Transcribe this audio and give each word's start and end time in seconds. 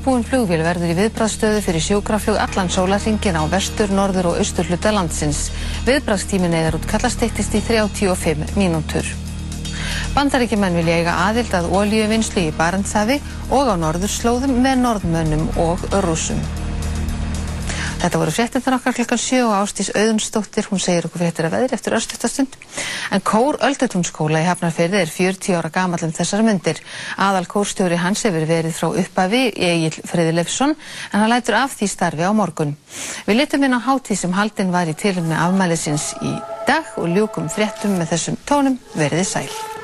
útbúin 0.00 0.22
flugvél 0.24 0.62
verður 0.64 0.94
í 0.94 0.96
viðbraðstöðu 0.96 1.58
fyrir 1.60 1.82
sjókraflug 1.84 2.38
allan 2.40 2.70
sólarringin 2.72 3.36
á 3.36 3.44
vestur, 3.52 3.90
norður 3.92 4.30
og 4.30 4.38
austur 4.40 4.64
hluta 4.70 4.94
landsins. 4.96 5.50
Viðbraðstímin 5.84 6.56
eða 6.56 6.78
útkalla 6.78 7.10
steyttist 7.12 7.52
í 7.52 7.60
35 7.66 8.56
mínútur. 8.56 9.04
Bandaríkjumenn 10.16 10.80
vilja 10.80 11.02
eiga 11.02 11.18
aðild 11.26 11.52
að 11.52 11.68
ólíuvinnslu 11.76 12.46
í 12.48 12.56
Barentsafi 12.56 13.20
og 13.52 13.68
á 13.68 13.76
norðurslóðum 13.84 14.56
með 14.64 14.82
norðmönnum 14.86 15.46
og 15.68 15.84
rúsum. 16.00 16.40
Þetta 18.00 18.16
voru 18.16 18.32
fréttindan 18.32 18.74
okkar 18.78 18.94
klukkan 18.96 19.18
7 19.20 19.38
og 19.44 19.50
Ástís 19.58 19.90
Auðunstóttir, 19.92 20.64
hún 20.70 20.80
segir 20.80 21.04
okkur 21.04 21.20
fréttir 21.20 21.44
að 21.44 21.56
veðri 21.58 21.76
eftir 21.76 21.96
örstuftastund. 21.98 22.54
En 23.12 23.20
Kór 23.20 23.58
Öldutúnsskóla 23.66 24.40
í 24.40 24.46
Hafnarfyrði 24.46 25.02
er 25.02 25.10
40 25.12 25.58
ára 25.58 25.68
gamall 25.74 26.06
um 26.06 26.14
þessar 26.16 26.40
myndir. 26.46 26.80
Aðal 27.20 27.44
kórstjóri 27.52 27.98
hans 28.00 28.22
hefur 28.24 28.46
verið 28.48 28.72
frá 28.78 28.96
uppafi 29.02 29.42
Egil 29.52 29.98
Freyði 30.08 30.32
Leifsson 30.38 30.72
en 30.72 31.18
hann 31.20 31.32
lætur 31.34 31.58
af 31.60 31.74
því 31.76 31.90
starfi 31.92 32.24
á 32.24 32.32
morgun. 32.32 32.72
Við 33.28 33.36
litum 33.42 33.68
inn 33.68 33.76
á 33.76 33.84
hátíð 33.84 34.22
sem 34.22 34.32
haldinn 34.38 34.72
var 34.72 34.88
í 34.88 34.96
tilum 34.96 35.28
með 35.28 35.44
afmælisins 35.44 36.14
í 36.24 36.32
dag 36.70 36.96
og 36.96 37.12
ljúkum 37.12 37.52
fréttum 37.52 38.00
með 38.00 38.14
þessum 38.14 38.40
tónum 38.48 38.80
verið 38.96 39.28
sæl. 39.28 39.79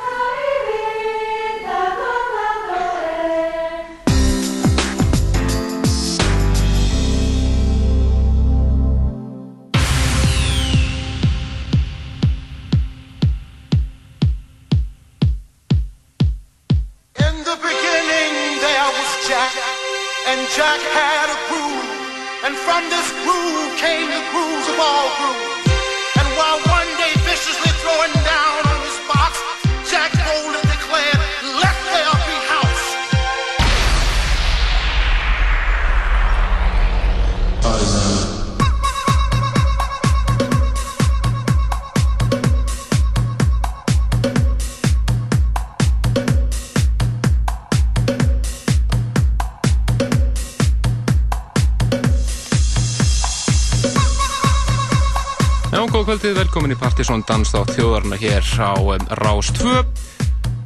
Velkomin 56.56 56.72
í 56.72 56.80
Partisón 56.80 57.20
Danstátt 57.28 57.74
þjóðarna 57.76 58.16
hér 58.16 58.46
á 58.56 58.72
Rás 59.20 59.50
2 59.58 59.72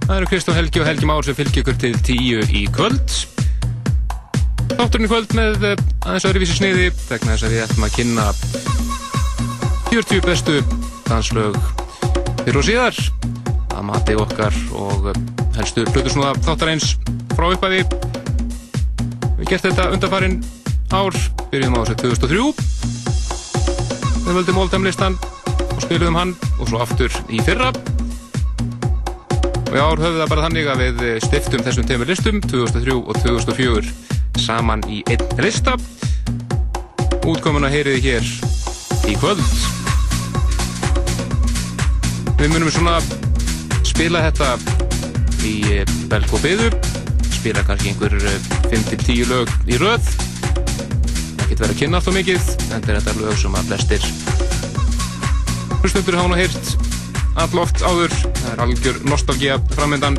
Það 0.05 0.13
eru 0.15 0.27
Kristó 0.31 0.53
Helgi 0.55 0.79
og 0.79 0.87
Helgi 0.87 1.07
Már 1.09 1.25
sem 1.27 1.35
fylgir 1.35 1.65
ykkur 1.65 1.79
til 1.83 1.97
tíu 2.07 2.45
í 2.47 2.61
kvöld. 2.71 3.15
Þátturinn 4.77 5.09
í 5.09 5.11
kvöld 5.11 5.35
með 5.35 5.65
aðeins 5.67 6.27
öðruvísi 6.31 6.55
sniði 6.61 6.85
vegna 7.09 7.35
þess 7.35 7.47
að 7.49 7.55
við 7.57 7.65
ætlum 7.65 7.87
að 7.89 7.97
kynna 7.97 8.27
40 9.89 10.23
bestu 10.29 10.55
danslög 11.09 11.59
fyrir 12.45 12.61
og 12.61 12.69
síðar. 12.69 13.03
Að 13.75 13.83
mati 13.91 14.15
okkar 14.23 14.61
og 14.79 15.11
helstu 15.59 15.89
hlutusnúða 15.89 16.37
þáttar 16.47 16.71
eins 16.77 16.93
frá 17.35 17.49
uppæði 17.49 17.83
Við 19.41 19.51
gert 19.51 19.67
þetta 19.67 19.91
undarfarinn 19.97 20.39
ár. 20.95 21.19
Byrjum 21.51 21.75
á 21.75 21.83
þessu 21.83 21.99
2003 22.07 22.79
við 24.31 24.37
völdum 24.37 24.63
Oldham-listan 24.63 25.19
og 25.81 25.87
spilum 25.87 26.17
hann 26.19 26.33
og 26.61 26.69
svo 26.69 26.81
aftur 26.85 27.15
í 27.33 27.39
fyrra. 27.47 27.71
Og 29.71 29.73
í 29.73 29.81
ár 29.81 30.01
höfum 30.03 30.19
það 30.19 30.33
bara 30.33 30.45
þannig 30.45 30.69
að 30.69 30.83
við 30.83 31.03
stiftum 31.25 31.63
þessum 31.65 31.87
teimur 31.89 32.11
listum 32.11 32.41
2003 32.45 32.97
og 32.99 33.21
2004 33.23 33.93
saman 34.45 34.85
í 34.91 35.01
einn 35.09 35.41
lista. 35.41 35.79
Útkomuna 37.25 37.71
heyriði 37.73 38.03
hér 38.11 38.29
í 39.09 39.17
kvöld. 39.21 39.41
Við 42.41 42.53
munum 42.53 42.73
svona 42.73 42.99
spila 43.89 44.25
þetta 44.29 44.53
í 45.49 45.55
belg 46.13 46.37
og 46.37 46.45
byðu 46.45 46.69
spila 47.39 47.65
kannski 47.65 47.95
einhver 47.95 48.19
5-10 48.69 49.33
lög 49.33 49.57
í 49.65 49.81
röð. 49.81 50.13
Ekkert 51.41 51.63
verið 51.63 51.71
að 51.71 51.79
kynna 51.81 52.03
alltaf 52.03 52.21
mikið 52.21 52.55
en 52.69 52.85
þetta 52.91 53.15
er 53.15 53.23
lög 53.25 53.41
sem 53.41 53.57
að 53.57 53.73
flestir 53.73 54.11
hlustundur 55.81 56.19
hafa 56.19 56.31
nú 56.33 56.39
heyrt 56.39 56.73
alloft 57.41 57.83
áður. 57.83 58.13
Það 58.13 58.51
er 58.53 58.63
algjör 58.67 59.01
nostálgía 59.09 59.59
framöndan 59.75 60.19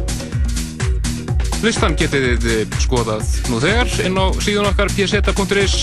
listan 1.61 1.93
getið 1.99 2.41
þið 2.41 2.77
skoðað 2.81 3.35
nú 3.51 3.59
þegar 3.61 3.91
inn 4.07 4.17
á 4.17 4.25
síðan 4.41 4.71
okkar 4.71 4.89
pseta.is 4.95 5.75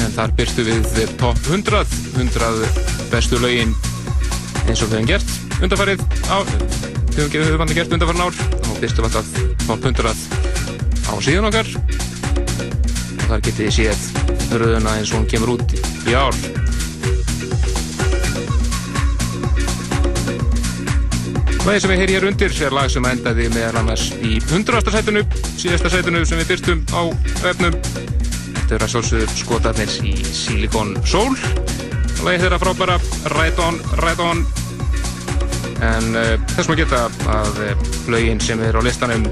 en 0.00 0.14
þar 0.14 0.32
byrstu 0.38 0.64
við 0.64 1.16
top 1.20 1.36
100 1.50 1.84
100 2.16 3.10
bestu 3.12 3.40
lögin 3.42 3.76
eins 4.64 4.80
og 4.80 4.88
við 4.88 4.96
hefum 4.96 5.10
gert 5.10 5.60
undarfarið 5.60 6.06
á 6.32 6.38
við 7.28 7.44
hefum 7.44 7.60
vantið 7.60 7.80
gert 7.80 7.94
undarfarin 7.96 8.24
ár. 8.24 8.40
Og 8.70 8.80
byrstu 8.80 9.04
vantað 9.04 9.28
top 9.66 9.84
100 9.84 10.14
á 11.10 11.14
síðan 11.20 11.48
okkar. 11.50 11.68
Og 13.18 13.26
þar 13.28 13.44
getið 13.44 13.60
þið 13.60 13.72
séð 13.76 14.56
röðuna 14.56 14.96
eins 14.98 15.12
og 15.12 15.20
hún 15.20 15.30
kemur 15.30 15.56
út 15.58 15.74
í 16.08 16.16
ár. 16.16 16.36
Læði 21.60 21.80
sem 21.82 21.92
við 21.92 22.00
heyri 22.00 22.14
hér 22.16 22.26
undir 22.30 22.54
er 22.64 22.74
lag 22.74 22.88
sem 22.92 23.04
endaði 23.04 23.50
meðal 23.52 23.82
annars 23.82 24.06
í 24.24 24.38
100. 24.40 24.80
sætunu, 24.94 25.22
síðasta 25.60 25.92
sætunu 25.92 26.22
sem 26.24 26.40
við 26.40 26.52
byrstum 26.54 26.80
á 26.96 27.02
öfnum. 27.50 27.76
Þetta 27.84 28.76
eru 28.78 28.86
að 28.86 28.92
sjálfsögðu 28.94 29.28
skotarnir 29.36 29.94
í 30.08 30.14
Silicon 30.24 30.96
Soul. 31.04 31.36
Læði 32.24 32.46
þeirra 32.46 32.60
frábæra 32.64 32.98
Right 33.36 33.60
On, 33.60 33.80
Right 34.00 34.24
On. 34.24 34.44
En 35.84 36.12
uh, 36.16 36.34
þess 36.56 36.68
maður 36.68 36.82
geta 36.84 37.06
að 37.36 37.64
uh, 37.68 37.88
lögin 38.12 38.40
sem 38.44 38.60
er 38.64 38.76
á 38.76 38.80
listanum 38.84 39.28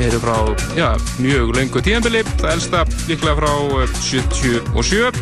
eru 0.00 0.18
frá 0.20 0.36
já, 0.76 0.94
mjög 1.20 1.50
laungu 1.56 1.80
tíðanbili 1.84 2.22
það 2.40 2.52
elsta 2.54 2.84
líklega 3.08 3.36
frá 3.36 3.50
77 4.00 4.96
eh, 4.96 5.12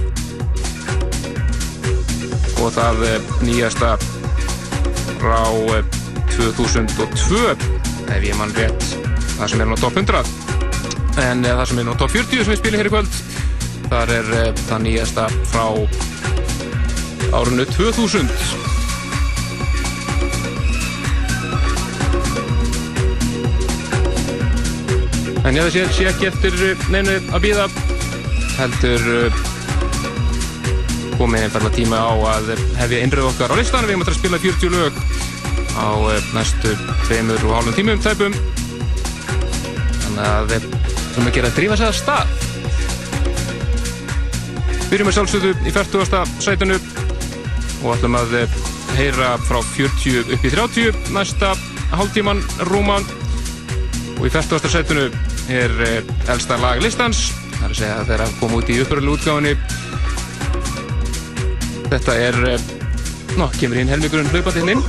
og 2.62 2.70
það 2.76 3.02
eh, 3.08 3.32
nýjasta 3.42 3.96
frá 5.18 5.42
2002 6.36 7.42
eh, 7.50 7.66
ef 8.16 8.22
ég 8.24 8.38
mann 8.38 8.54
rétt. 8.56 8.94
Það 9.38 9.52
sem 9.52 9.64
er 9.64 9.74
á 9.74 9.76
top 9.78 9.98
100 9.98 10.48
en 11.18 11.42
það 11.42 11.66
sem 11.66 11.82
er 11.82 11.90
á 11.90 11.94
top 11.98 12.14
40 12.14 12.44
sem 12.44 12.52
við 12.54 12.60
spilum 12.62 12.80
hér 12.80 12.88
í 12.88 12.94
kvöld 12.94 13.20
þar 13.88 14.12
er 14.14 14.32
það 14.68 14.82
nýjasta 14.84 15.26
frá 15.50 15.64
árunnu 17.34 17.66
2000 17.74 18.30
En 25.48 25.56
ég 25.56 25.64
það 25.64 25.92
sé 25.96 26.08
ekki 26.10 26.26
eftir 26.28 26.56
eh, 26.66 26.88
neinu 26.92 27.14
að 27.32 27.44
býða 27.46 27.68
heldur 28.58 29.06
eh, 29.14 29.38
komið 31.18 31.46
einfalda 31.46 31.70
tíma 31.74 31.98
á 31.98 32.12
að 32.36 32.52
hefja 32.78 33.02
innröð 33.02 33.30
okkar 33.32 33.52
á 33.52 33.58
listan 33.58 33.86
við 33.86 33.96
erum 33.96 34.06
að 34.06 34.18
spila 34.18 34.38
40 34.42 34.74
lög 34.74 34.92
á 35.78 35.88
eh, 36.14 36.28
næstu 36.34 36.74
2 37.08 37.38
og 37.42 37.54
hálfum 37.56 37.74
tímum 37.76 38.02
tæpum 38.02 38.34
þannig 40.04 40.24
að 40.24 40.52
við 40.52 40.68
þurfum 40.68 41.30
að 41.30 41.36
gera 41.38 41.50
að 41.50 41.58
drífa 41.58 41.78
sér 41.80 41.90
að 41.90 41.98
stað 41.98 42.28
við 44.88 45.12
sjálfsögðu 45.18 45.50
í 45.68 45.72
40. 45.74 46.22
sætunu 46.42 46.78
og 47.82 47.90
ætlum 47.94 48.16
að 48.18 48.38
heyra 48.96 49.34
frá 49.44 49.58
40 49.74 50.32
upp 50.34 50.46
í 50.46 50.52
30 50.54 51.10
næsta 51.14 51.52
hálftíman 51.92 52.40
rúman 52.70 53.04
og 54.16 54.24
í 54.26 54.30
40. 54.32 54.70
sætunu 54.72 55.10
er 55.48 55.76
eh, 55.84 56.00
elsta 56.32 56.58
lag 56.62 56.80
listans 56.82 57.28
það 57.58 57.66
er 57.66 57.70
að 57.70 57.78
segja 57.82 57.98
að 57.98 58.10
þeirra 58.12 58.30
kom 58.40 58.56
út 58.58 58.72
í 58.72 58.80
uppröðlu 58.82 59.14
útgáðinu 59.16 59.52
þetta 61.92 62.12
er 62.28 62.34
eh, 62.52 62.60
ná, 63.38 63.46
kemur 63.58 63.76
hinn 63.80 63.90
helmingurinn 63.92 64.30
hlaupandi 64.32 64.60
hinn 64.62 64.72
inn. 64.76 64.82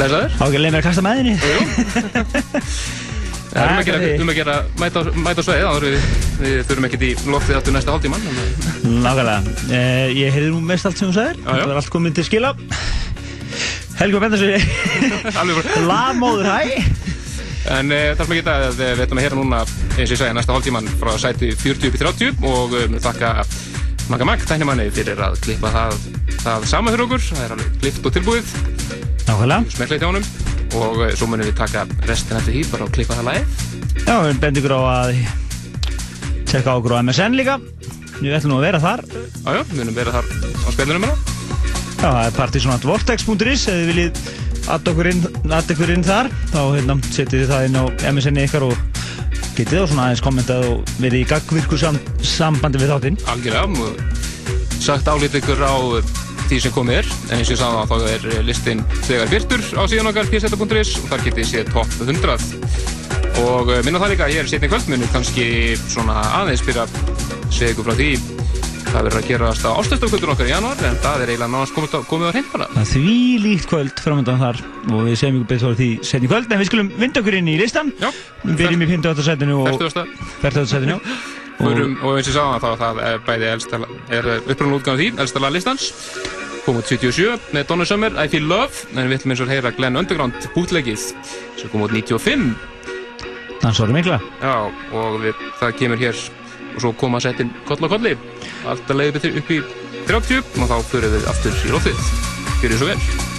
Lesaður? 0.00 0.30
Há 0.38 0.44
ekki 0.46 0.56
að 0.56 0.64
leina 0.64 0.78
að 0.80 0.86
kasta 0.88 1.02
með 1.04 1.14
henni? 1.20 1.34
Það 3.50 3.62
er 3.64 3.66
um 3.66 3.80
að 3.80 3.88
gera, 3.88 3.98
um 4.22 4.28
að 4.30 4.36
gera 4.38 4.52
mæta, 4.78 5.00
mæta 5.10 5.42
á 5.42 5.44
sveið 5.44 5.64
þannig 5.64 5.74
að 5.74 5.82
við, 5.82 5.94
við 6.38 6.60
þurfum 6.68 6.86
ekkert 6.86 7.02
í 7.02 7.08
loftið 7.34 7.56
áttu 7.58 7.70
næsta 7.74 7.90
hálftíman 7.90 8.22
Nákvæmlega, 9.02 9.40
eh, 9.74 10.06
ég 10.14 10.30
heyrði 10.36 10.52
nú 10.54 10.60
mest 10.68 10.86
allt 10.86 10.98
sem 11.00 11.10
þú 11.10 11.14
sagðir. 11.16 11.36
Það 11.48 11.66
var 11.66 11.80
allt 11.80 11.92
komið 11.96 12.12
til 12.20 12.26
skila. 12.28 12.50
Helgi 14.00 14.20
Bendarsson 14.22 14.54
Alveg 15.42 15.58
bara 15.60 15.82
Lamóður 15.90 16.46
hæ 16.48 16.99
En 17.70 17.92
uh, 17.94 18.06
það 18.16 18.24
er 18.24 18.30
mikið 18.32 18.50
að 18.52 18.64
við 18.80 18.92
við 18.96 19.04
ætlum 19.04 19.20
að 19.20 19.26
heyra 19.26 19.38
núna 19.38 19.60
eins 19.62 20.06
og 20.08 20.14
ég 20.14 20.20
segja 20.20 20.36
næsta 20.36 20.54
hálftíman 20.56 20.88
frá 21.00 21.12
sæti 21.22 21.52
40 21.54 21.90
upp 21.90 21.98
í 21.98 22.02
30 22.02 22.46
og 22.50 22.78
um, 22.80 22.96
þakka 23.04 23.34
Magga 24.10 24.26
Magg, 24.26 24.42
tæknimanni, 24.42 24.88
fyrir 24.90 25.20
að 25.22 25.36
klippa 25.44 25.70
það, 25.70 25.92
það 26.42 26.64
sama 26.66 26.90
fyrir 26.90 27.04
okkur. 27.04 27.20
Það 27.28 27.44
er 27.44 27.52
alveg 27.54 27.76
klipt 27.84 28.08
og 28.08 28.14
tilbúið. 28.16 28.54
Nákvæmlega. 29.28 29.74
Smekkleit 29.76 30.02
hjá 30.02 30.08
honum 30.10 30.26
og 30.80 30.98
uh, 31.04 31.12
svo 31.14 31.28
munum 31.30 31.46
við 31.46 31.54
taka 31.60 31.84
restin 32.08 32.40
eftir 32.40 32.66
bara 32.72 32.88
og 32.88 32.92
klippa 32.94 33.18
það 33.18 33.30
lagið 33.30 33.62
Já, 34.06 34.16
við 34.22 34.42
bendum 34.42 34.62
ykkur 34.64 34.74
á 34.74 34.82
að 34.90 35.14
Tjekka 36.50 36.74
okkur 36.80 36.96
á 36.98 37.02
MSN 37.04 37.38
líka. 37.38 37.60
Við 38.18 38.34
ætlum 38.34 38.56
að 38.56 38.64
vera 38.66 38.82
þar. 38.82 39.04
Jájá, 39.44 39.60
við 39.70 39.76
munum 39.78 39.94
vera 40.00 40.14
þar 40.16 40.26
á 40.34 40.68
spilunum 40.74 41.06
hérna. 41.06 41.36
Já, 42.00 42.08
það 42.08 42.22
er 42.24 42.34
partysonatvortex.is 42.40 43.66
Ef 43.70 43.76
þið 43.76 43.90
viljið 43.92 44.22
adda 44.68 44.92
okkur 44.92 45.10
inn, 45.10 45.22
adda 45.48 45.74
ykkur 45.74 45.92
inn 45.94 46.06
þar. 46.06 46.30
Þá 46.52 46.60
hérna, 46.76 46.96
setjið 47.08 47.44
þið 47.44 47.52
það 47.52 47.66
inn 47.68 47.78
á 47.80 47.84
MSN 48.12 48.40
ykkar 48.44 48.66
og 48.68 48.74
getið 49.56 49.76
þá 49.76 49.86
svona 49.90 50.06
aðeins 50.06 50.24
kommentað 50.24 50.66
og 50.70 50.94
verið 51.00 51.22
í 51.22 51.28
gagvirku 51.30 51.78
sam, 51.80 52.00
sambandi 52.24 52.82
við 52.82 52.94
þáttinn. 52.94 53.20
Algjörlega 53.32 53.86
og 53.86 54.80
sagt 54.80 55.08
álít 55.10 55.38
ykkur 55.40 55.64
á 55.64 55.76
því 56.50 56.60
sem 56.64 56.74
komið 56.74 57.00
er. 57.00 57.12
En 57.30 57.38
eins 57.38 57.52
og 57.54 57.60
sagði 57.60 57.86
þá 57.90 57.96
er 58.14 58.46
listin 58.48 58.84
þegar 59.06 59.32
virtur 59.34 59.64
á 59.78 59.82
síðan 59.86 60.10
okkar 60.10 60.30
pseta.is 60.32 60.96
og 60.98 61.12
þar 61.12 61.26
getið 61.28 61.50
séð 61.52 61.72
top 61.74 62.00
100 62.02 62.98
og 63.40 63.70
eh, 63.72 63.80
minna 63.86 64.00
það 64.02 64.12
líka 64.14 64.28
ég 64.32 64.42
er 64.42 64.50
setni 64.50 64.68
kvöld 64.68 64.90
munum 64.90 65.10
kannski 65.14 65.46
svona 65.88 66.18
aðeins 66.40 66.64
byrja 66.66 66.86
segja 67.48 67.72
ykkur 67.72 67.86
frá 67.86 67.96
því 67.96 68.39
hvað 68.90 69.06
verður 69.06 69.20
að 69.20 69.26
gerast 69.28 69.66
á 69.66 69.70
ástöðstofkvöldun 69.78 70.32
okkar 70.32 70.48
í 70.48 70.50
janúar 70.50 70.80
en 70.88 70.96
það 71.02 71.22
er 71.22 71.30
eiginlega 71.30 71.52
náðast 71.52 71.74
komið, 71.76 72.24
á 72.26 72.32
hreint 72.34 72.48
bara. 72.50 72.66
Það 72.72 72.80
er 72.82 72.88
því 72.90 73.16
líkt 73.44 73.68
kvöld 73.70 74.00
framöndan 74.02 74.40
þar 74.40 74.58
og 74.90 75.04
við 75.06 75.18
segjum 75.20 75.36
ykkur 75.38 75.50
betur 75.52 75.76
því 75.78 75.88
setni 76.08 76.30
kvöld 76.30 76.50
en 76.50 76.60
við 76.60 76.70
skulum 76.70 76.90
vinda 76.98 77.22
okkur 77.22 77.36
inn 77.38 77.50
í 77.52 77.54
listan 77.60 77.92
Já, 78.00 78.08
Við 78.42 78.56
byrjum 78.64 78.82
í 78.82 78.88
58 78.90 79.26
setinu 79.28 79.58
og 79.60 79.68
40. 79.76 80.16
40 80.42 80.70
setinu 80.72 80.96
og, 80.96 81.06
og 81.60 81.70
eins 81.76 82.02
og 82.02 82.18
ég 82.18 82.34
sagði 82.34 82.62
þá 82.64 82.68
það 82.82 83.00
er 83.06 83.22
bæði 83.28 83.48
elsta, 83.52 83.80
er 84.18 84.30
uppröðun 84.40 84.76
útgáð 84.80 85.02
því 85.02 85.08
elsta 85.22 85.44
lag 85.44 85.54
listans. 85.54 85.90
Kom 86.64 86.80
út 86.80 86.90
77 86.90 87.54
með 87.54 87.70
Donna 87.70 87.86
Summer, 87.88 88.16
I 88.18 88.26
Feel 88.32 88.48
Love 88.50 88.90
en 88.96 89.06
við 89.06 89.20
ætlum 89.20 89.36
eins 89.36 89.44
og 89.44 89.48
að 89.48 89.54
heyra 89.54 89.74
Glenn 89.76 90.00
Underground 90.00 90.50
bútlegið 90.56 91.06
sem 91.60 91.70
kom 91.70 91.86
út 91.86 91.94
95 91.94 92.50
Dansóri 93.60 93.92
mikla. 93.92 94.16
Já, 94.40 94.54
og 94.96 95.20
við, 95.20 95.36
það 95.60 95.74
og 96.74 96.84
svo 96.84 96.92
koma 97.00 97.20
settin 97.22 97.52
koll 97.68 97.82
á 97.84 97.88
kolli. 97.88 98.16
Alltaf 98.68 98.96
leiðum 98.96 99.26
við 99.26 99.42
upp 99.42 99.52
í 99.56 99.60
30 100.10 100.62
og 100.62 100.70
þá 100.70 100.78
fyrir 100.92 101.18
við 101.18 101.28
aftur 101.32 101.60
í 101.66 101.74
loftið. 101.74 102.06
Gjör 102.60 102.72
þið 102.72 102.80
svo 102.80 102.94
vel 102.94 103.29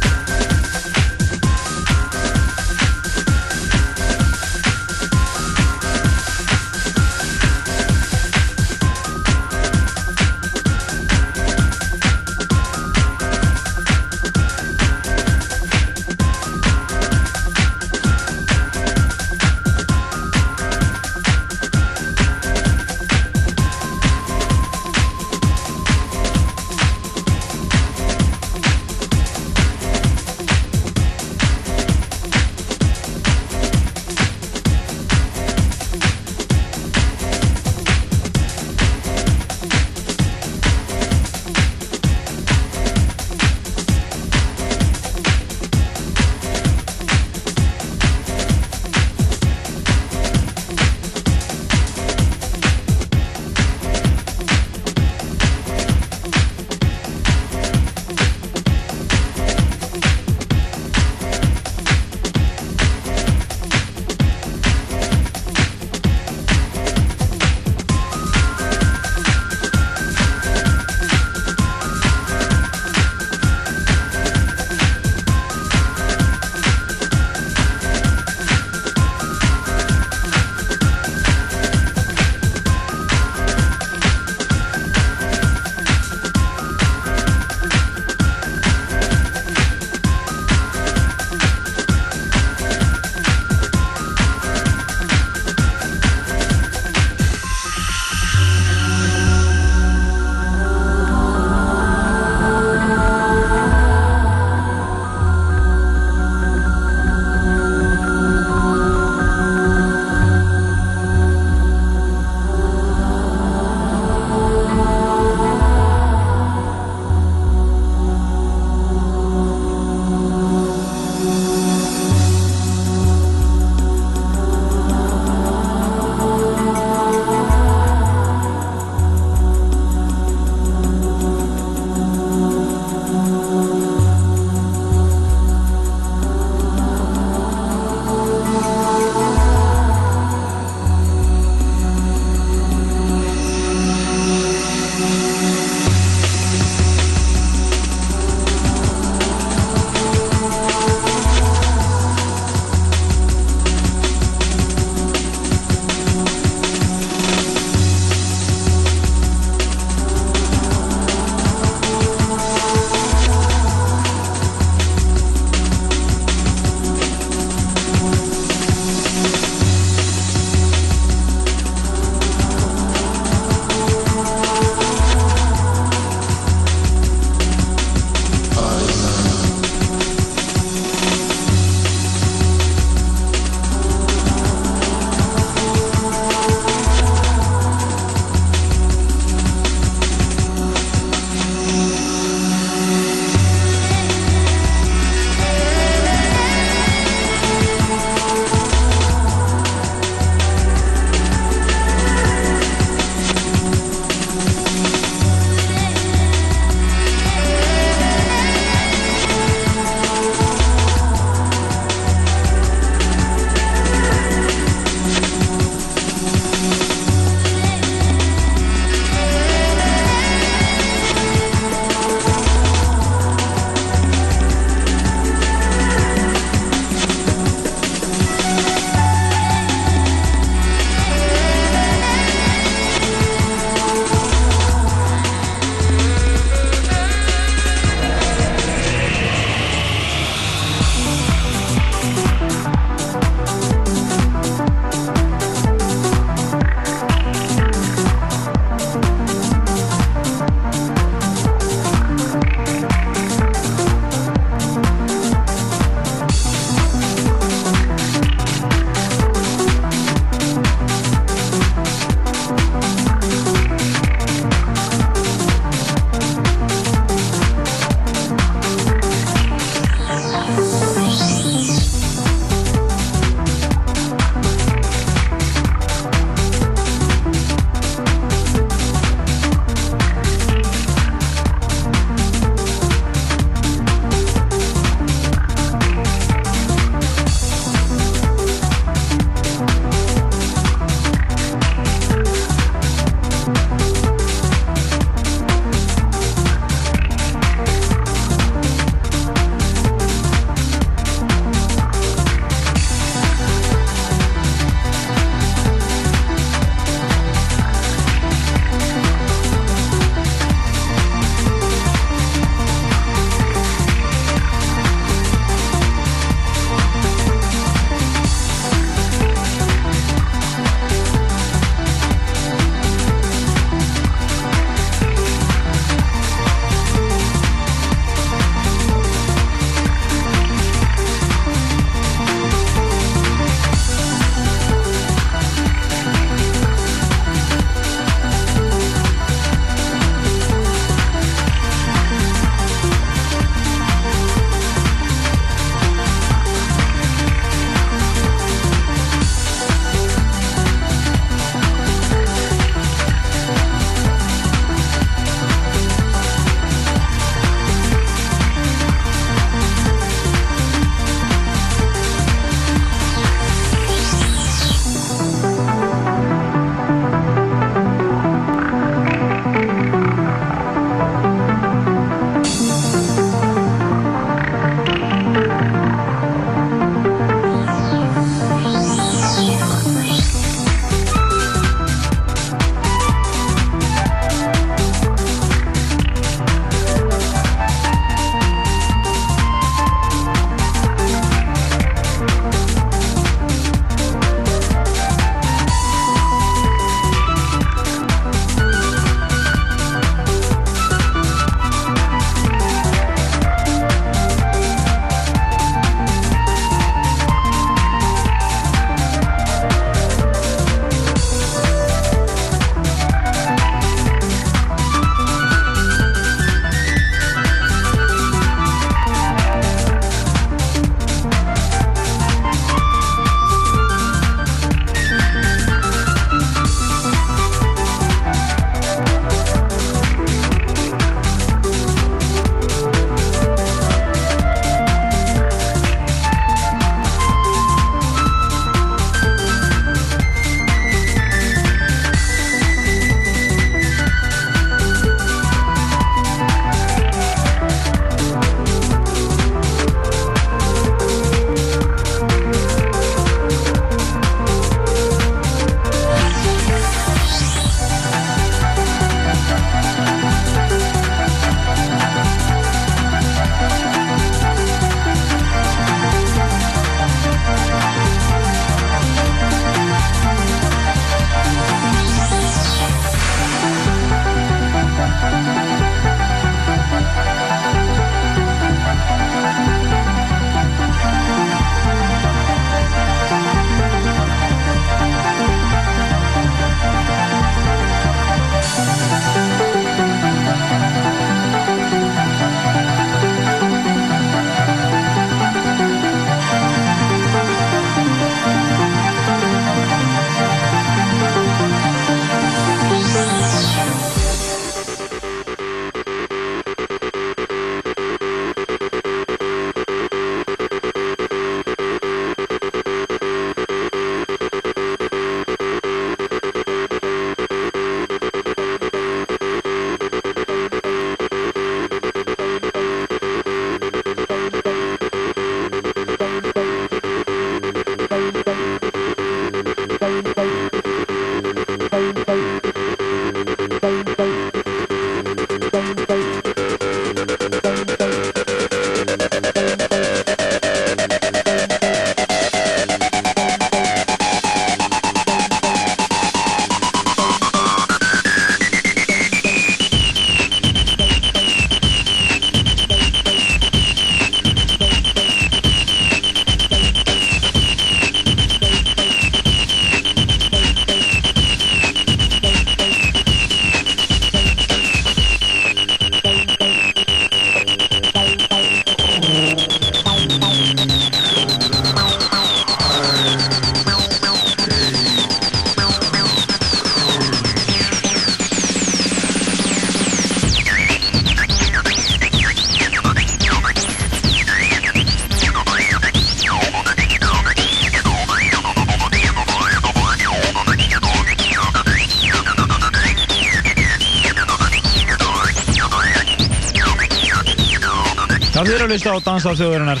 að 598.88 598.94
hlusta 598.94 599.12
á 599.12 599.26
Danstáðsþjóðurinnar 599.26 600.00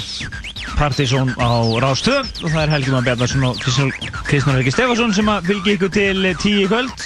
Partizón 0.78 1.32
á 1.36 1.50
Rástöð 1.82 2.28
og 2.40 2.52
það 2.54 2.60
er 2.62 2.70
Helgi 2.72 2.92
Már 2.94 3.04
Bjarnarsson 3.04 3.44
og 3.44 3.58
Kristján 3.60 4.56
Rikki 4.56 4.72
Stefansson 4.72 5.12
sem 5.12 5.28
að 5.28 5.48
fylgja 5.50 5.74
ykkur 5.76 5.90
til 5.92 6.28
tíu 6.40 6.62
í 6.62 6.68
kvöld. 6.70 7.04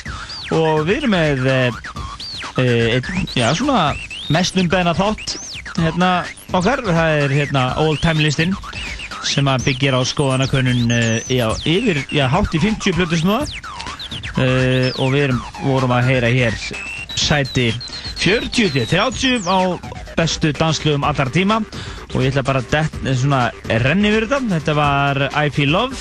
Og 0.55 0.85
við 0.87 1.01
erum 1.01 1.14
með 1.16 1.49
e, 1.51 1.57
e, 2.62 3.01
já, 3.35 3.49
svona 3.59 3.97
mest 4.30 4.61
umbeðna 4.62 4.95
þátt 4.95 5.35
hérna 5.80 6.11
okkar, 6.55 6.85
það 6.87 7.16
er 7.24 7.35
hérna 7.41 7.64
Old 7.83 8.03
Time 8.05 8.22
listin 8.22 8.55
sem 9.26 9.51
að 9.51 9.66
byggja 9.70 9.99
á 9.99 10.03
skoðanakönnun 10.07 10.93
já, 11.33 11.49
yfir, 11.66 12.05
já, 12.14 12.28
hátt 12.30 12.55
í 12.55 12.62
50 12.62 12.99
plötus 13.01 13.26
núða 13.26 13.49
e, 14.39 14.93
og 15.01 15.16
við 15.16 15.26
erum, 15.30 15.43
vorum 15.64 15.97
að 15.97 16.12
heyra 16.12 16.30
hér 16.30 16.62
sæti 17.18 17.72
40-30 18.22 19.51
á 19.51 19.59
bestu 20.23 20.53
danslugum 20.55 21.07
allar 21.07 21.31
tíma. 21.35 21.61
Og 22.12 22.23
ég 22.23 22.31
ætla 22.31 22.47
bara 22.47 22.62
að 22.62 23.16
svona 23.18 23.49
renni 23.83 24.12
við 24.12 24.29
þetta. 24.29 24.43
Þetta 24.57 24.77
var 24.79 25.27
I 25.33 25.51
Feel 25.55 25.75
Love 25.75 25.99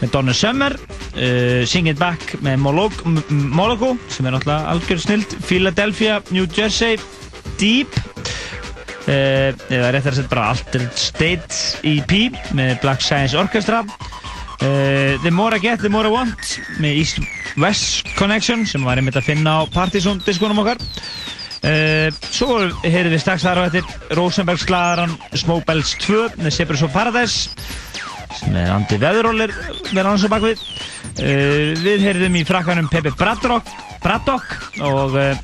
með 0.00 0.14
Donna 0.14 0.34
Summer 0.34 0.74
uh, 0.74 1.62
Sing 1.68 1.90
It 1.90 2.00
Back 2.00 2.38
með 2.44 2.60
Moloko 2.64 3.94
sem 4.10 4.26
er 4.26 4.34
náttúrulega 4.36 4.74
algjör 4.74 5.02
snild. 5.04 5.36
Philadelphia, 5.46 6.20
New 6.34 6.48
Jersey 6.48 6.98
Deep 7.60 7.98
uh, 9.06 9.50
eða 9.70 9.92
réttar 9.92 10.14
að 10.14 10.22
setja 10.22 10.32
bara 10.32 10.48
Altered 10.54 10.96
State 10.98 11.60
EP 11.86 12.40
með 12.56 12.78
Black 12.84 13.04
Science 13.04 13.38
Orchestra. 13.38 13.84
Uh, 14.60 15.16
The 15.22 15.32
More 15.32 15.56
I 15.56 15.62
Get, 15.62 15.84
The 15.84 15.92
More 15.92 16.08
I 16.08 16.12
Want 16.12 16.56
með 16.82 17.04
East 17.04 17.22
West 17.60 18.08
Connection 18.18 18.66
sem 18.68 18.84
var 18.86 19.00
einmitt 19.00 19.18
að 19.18 19.30
finna 19.32 19.60
á 19.60 19.68
Partizón 19.72 20.20
diskonum 20.26 20.60
okkar 20.62 20.79
svo 22.40 22.56
heyrðum 22.86 23.12
við 23.12 23.20
strax 23.20 23.42
þar 23.44 23.58
á 23.60 23.62
þetta 23.68 24.14
Rosenbergs 24.16 24.62
slagaran 24.64 25.10
Smoke 25.36 25.66
Bells 25.68 25.90
2 26.00 26.38
með 26.40 26.54
Cypress 26.56 26.84
of 26.86 26.94
Paradise 26.94 27.50
sem 28.38 28.54
er 28.56 28.70
Andi 28.72 28.96
Veðurólir 29.00 29.52
með 29.92 30.08
hans 30.08 30.24
á 30.24 30.32
bakvið 30.32 30.62
uh, 30.62 31.74
við 31.84 32.06
heyrðum 32.06 32.38
í 32.40 32.44
frakkanum 32.48 32.88
Pepe 32.88 33.12
Braddock, 33.18 33.68
Braddock 34.00 34.80
og 34.86 35.18
uh, 35.20 35.34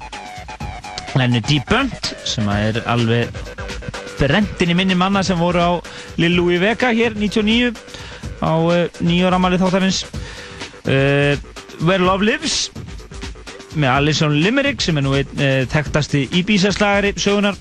henni 1.18 1.42
Deep 1.44 1.68
Bunt 1.68 2.14
sem 2.24 2.48
er 2.54 2.80
alveg 2.88 3.34
brendin 4.16 4.72
í 4.72 4.78
minni 4.78 4.96
manna 4.96 5.20
sem 5.26 5.36
voru 5.36 5.60
á 5.60 5.72
Lil 6.22 6.32
Louis 6.38 6.62
Vega 6.62 6.94
hér 6.96 7.18
99 7.18 7.76
á 8.40 8.56
nýjóramalið 9.04 9.64
þáttarins. 9.64 10.00
Where 10.86 12.00
Love 12.00 12.24
Lives 12.24 12.70
með 13.76 13.92
Alison 13.92 14.34
Limerick 14.42 14.82
sem 14.84 14.96
er 14.98 15.04
nú 15.06 15.14
einn 15.16 15.42
e, 15.42 15.50
þekktasti 15.72 16.26
Ibiza-slagari 16.40 17.14
sögunar 17.20 17.58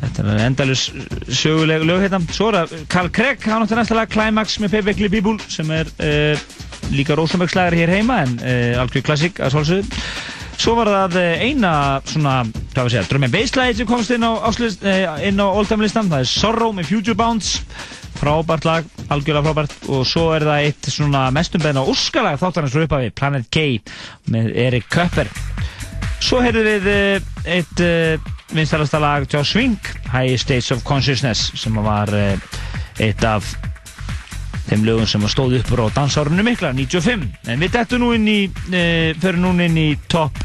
þetta 0.00 0.24
er 0.24 0.42
endalus 0.46 0.86
söguleg 1.28 1.84
lög 1.84 2.06
hérna. 2.06 2.20
Svo 2.32 2.48
er 2.50 2.60
það 2.62 2.84
Carl 2.92 3.12
Craig, 3.12 3.44
hann 3.44 3.64
átti 3.66 3.78
næsta 3.78 3.98
lag 3.98 4.10
Climax 4.10 4.58
með 4.62 4.76
Payback 4.76 5.02
People 5.12 5.36
sem 5.52 5.70
er 5.76 5.90
e, 6.00 6.12
líka 6.94 7.18
Rosenberg-slagari 7.18 7.82
hér 7.82 7.94
heima 7.98 8.22
en 8.24 8.36
e, 8.40 8.58
algjör 8.80 9.06
klassík 9.10 9.40
að 9.44 9.56
svolsögðu 9.56 10.04
svo 10.60 10.74
var 10.76 10.90
það 10.92 11.14
eina 11.40 11.72
svona, 12.04 12.34
hvað 12.74 12.82
að 12.82 12.90
segja, 12.92 13.28
bass 13.32 13.54
slagið 13.54 13.78
sem 13.78 13.88
komst 13.88 14.12
inn 14.12 14.26
á, 14.28 14.32
á 14.36 15.46
Old 15.46 15.70
Time 15.70 15.86
listan 15.86 16.10
það 16.10 16.24
er 16.24 16.28
Sorrow 16.28 16.74
með 16.76 16.90
Future 16.90 17.16
Bounce 17.16 17.62
frábært 18.20 18.66
lag, 18.68 18.88
algjörlega 19.08 19.46
frábært 19.46 19.88
og 19.88 20.04
svo 20.08 20.30
er 20.36 20.44
það 20.46 20.66
eitt 20.66 20.90
svona 20.92 21.22
mestumbeðna 21.34 21.84
óskalag 21.88 22.40
þáttarins 22.40 22.74
frá 22.74 22.84
upphafi, 22.84 23.14
Planet 23.16 23.48
K 23.52 23.64
með 24.32 24.52
Erik 24.66 24.88
Köpper 24.92 25.30
svo 26.20 26.42
heyrðum 26.44 26.68
við 26.68 26.90
eh, 26.92 27.30
eitt 27.56 27.82
uh, 27.84 28.30
vinstalasta 28.52 29.00
lag 29.00 29.26
Josh 29.30 29.54
Swing 29.54 29.90
High 30.12 30.36
States 30.40 30.70
of 30.74 30.84
Consciousness 30.86 31.50
sem 31.58 31.76
var 31.80 32.12
uh, 32.12 32.60
eitt 33.00 33.24
af 33.24 33.54
þeim 34.68 34.84
lögum 34.86 35.08
sem 35.08 35.24
stóð 35.32 35.56
uppur 35.62 35.86
á 35.88 35.96
dansárunum 35.96 36.46
mikla, 36.46 36.74
95 36.76 37.24
en 37.50 37.64
við 37.64 37.74
dættum 37.74 38.04
nú 38.04 38.12
inn 38.14 38.28
í 38.30 38.38
fyrir 38.70 39.40
nú 39.40 39.56
inn 39.58 39.78
í 39.80 39.88
top 40.12 40.36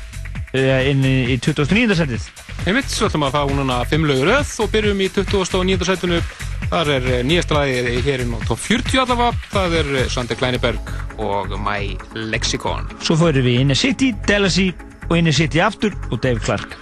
inn 0.55 1.03
í 1.03 1.35
2009. 1.43 1.97
setið 1.99 2.29
Einmitt, 2.65 2.89
svo 2.89 3.09
ætlum 3.09 3.27
að 3.27 3.35
fá 3.35 3.41
núna 3.53 3.81
5 3.85 4.07
lögur 4.09 4.31
öð 4.39 4.53
og 4.63 4.71
byrjum 4.73 5.01
í 5.03 5.09
2009. 5.13 5.85
setinu 5.85 6.21
Þar 6.71 6.91
er 6.95 7.09
eh, 7.11 7.21
nýjast 7.27 7.53
lagið 7.55 7.89
hérinn 8.05 8.33
á 8.35 8.39
top 8.47 8.61
40 8.61 9.03
allavega. 9.03 9.43
Það 9.53 9.77
er 9.81 9.91
eh, 9.95 10.09
Svante 10.11 10.37
Kleineberg 10.39 10.95
og 11.21 11.55
My 11.61 11.95
Lexicon. 12.15 12.89
Svo 13.05 13.19
fyrir 13.19 13.45
við 13.45 13.61
Inner 13.65 13.79
City, 13.79 14.13
Delasy 14.27 14.71
og 15.09 15.17
Inner 15.19 15.35
City 15.35 15.63
aftur 15.63 15.95
og 16.11 16.19
Dave 16.25 16.41
Clark. 16.43 16.77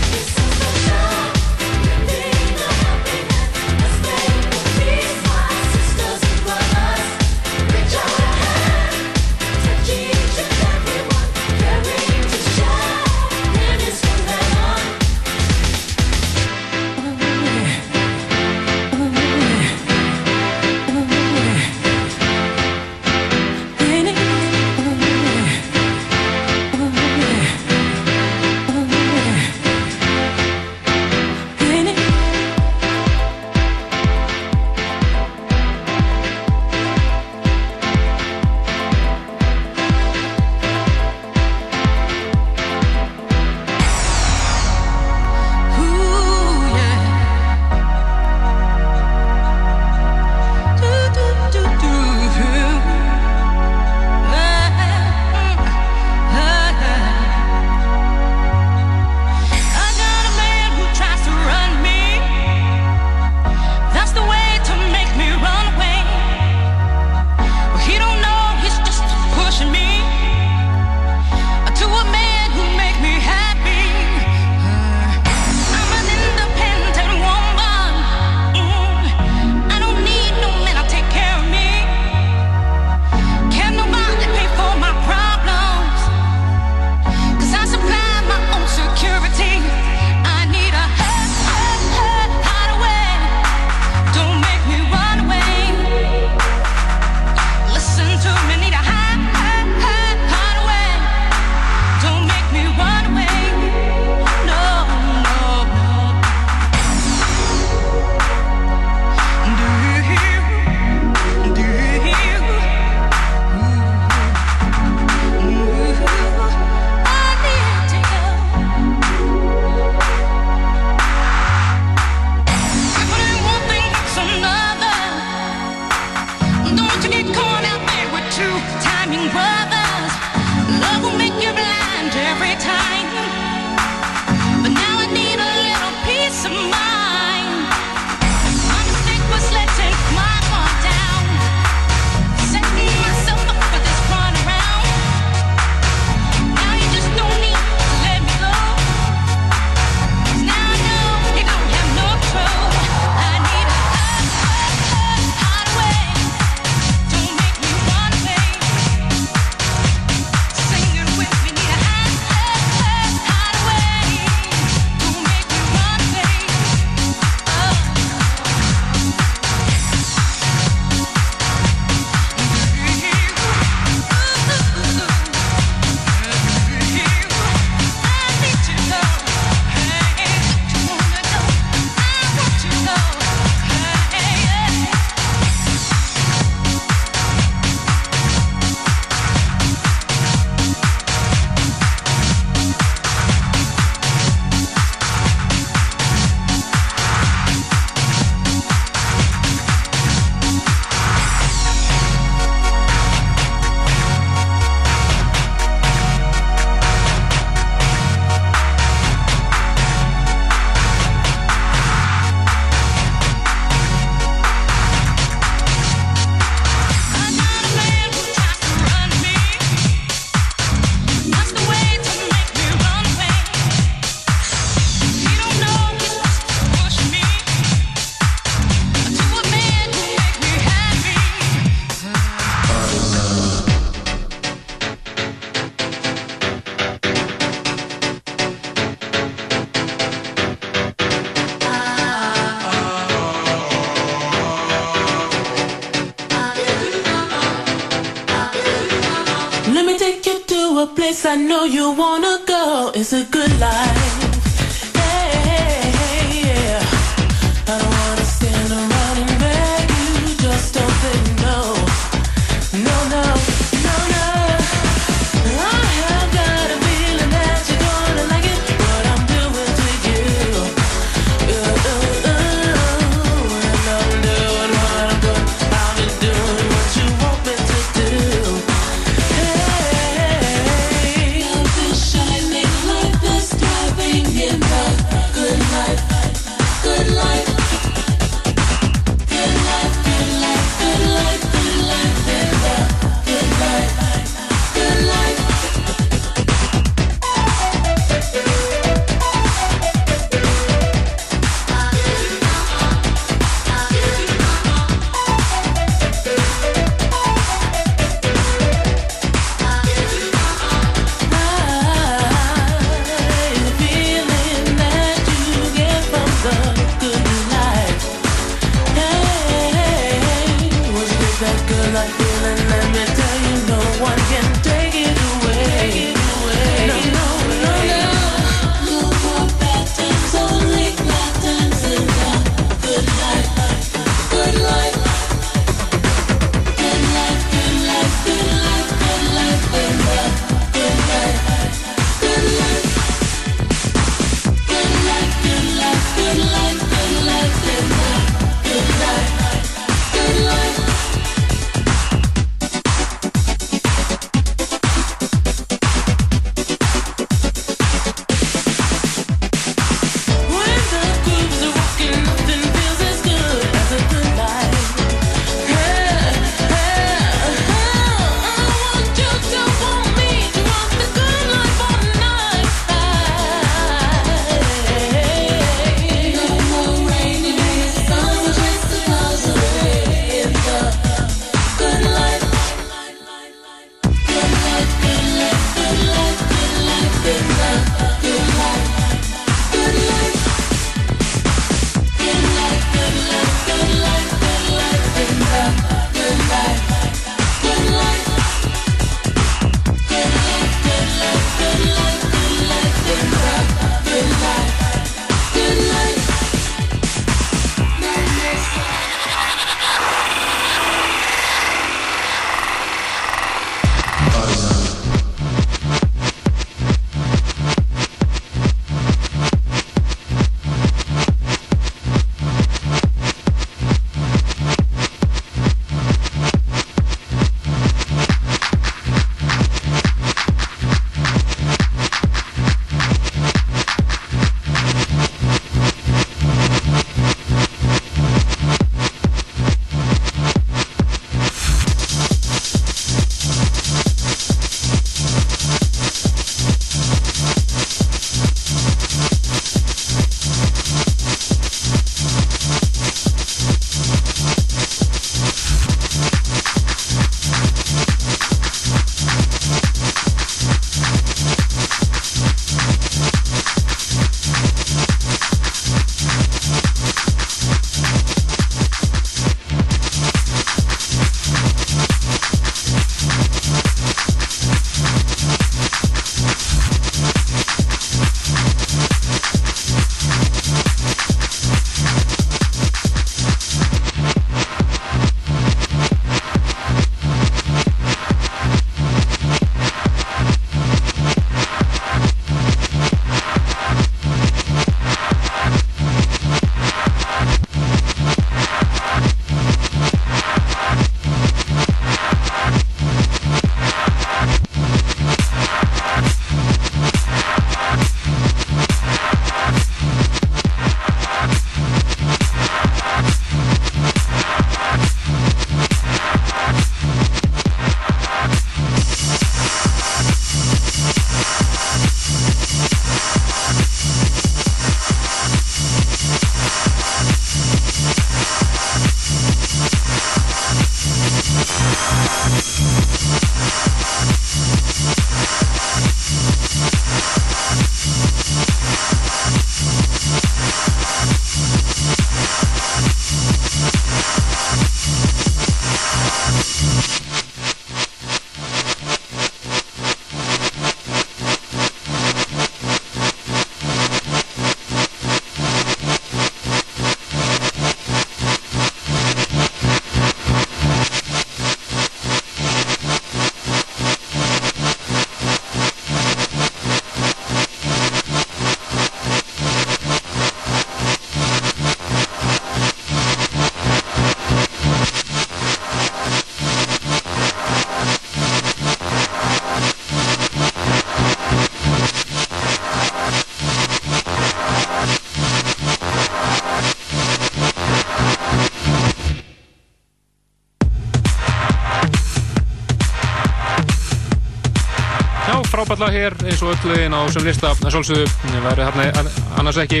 Frábært 595.80 596.02
lag 596.02 596.12
hér 596.12 596.34
eins 596.44 596.60
og 596.60 596.74
öll 596.74 596.90
lögin 596.90 597.14
á 597.16 597.20
sem 597.32 597.44
lista. 597.46 597.70
Að 597.72 597.94
svolsögðu 597.94 598.26
væri 598.66 598.84
hérna 598.84 599.22
annars 599.56 599.78
ekki. 599.80 600.00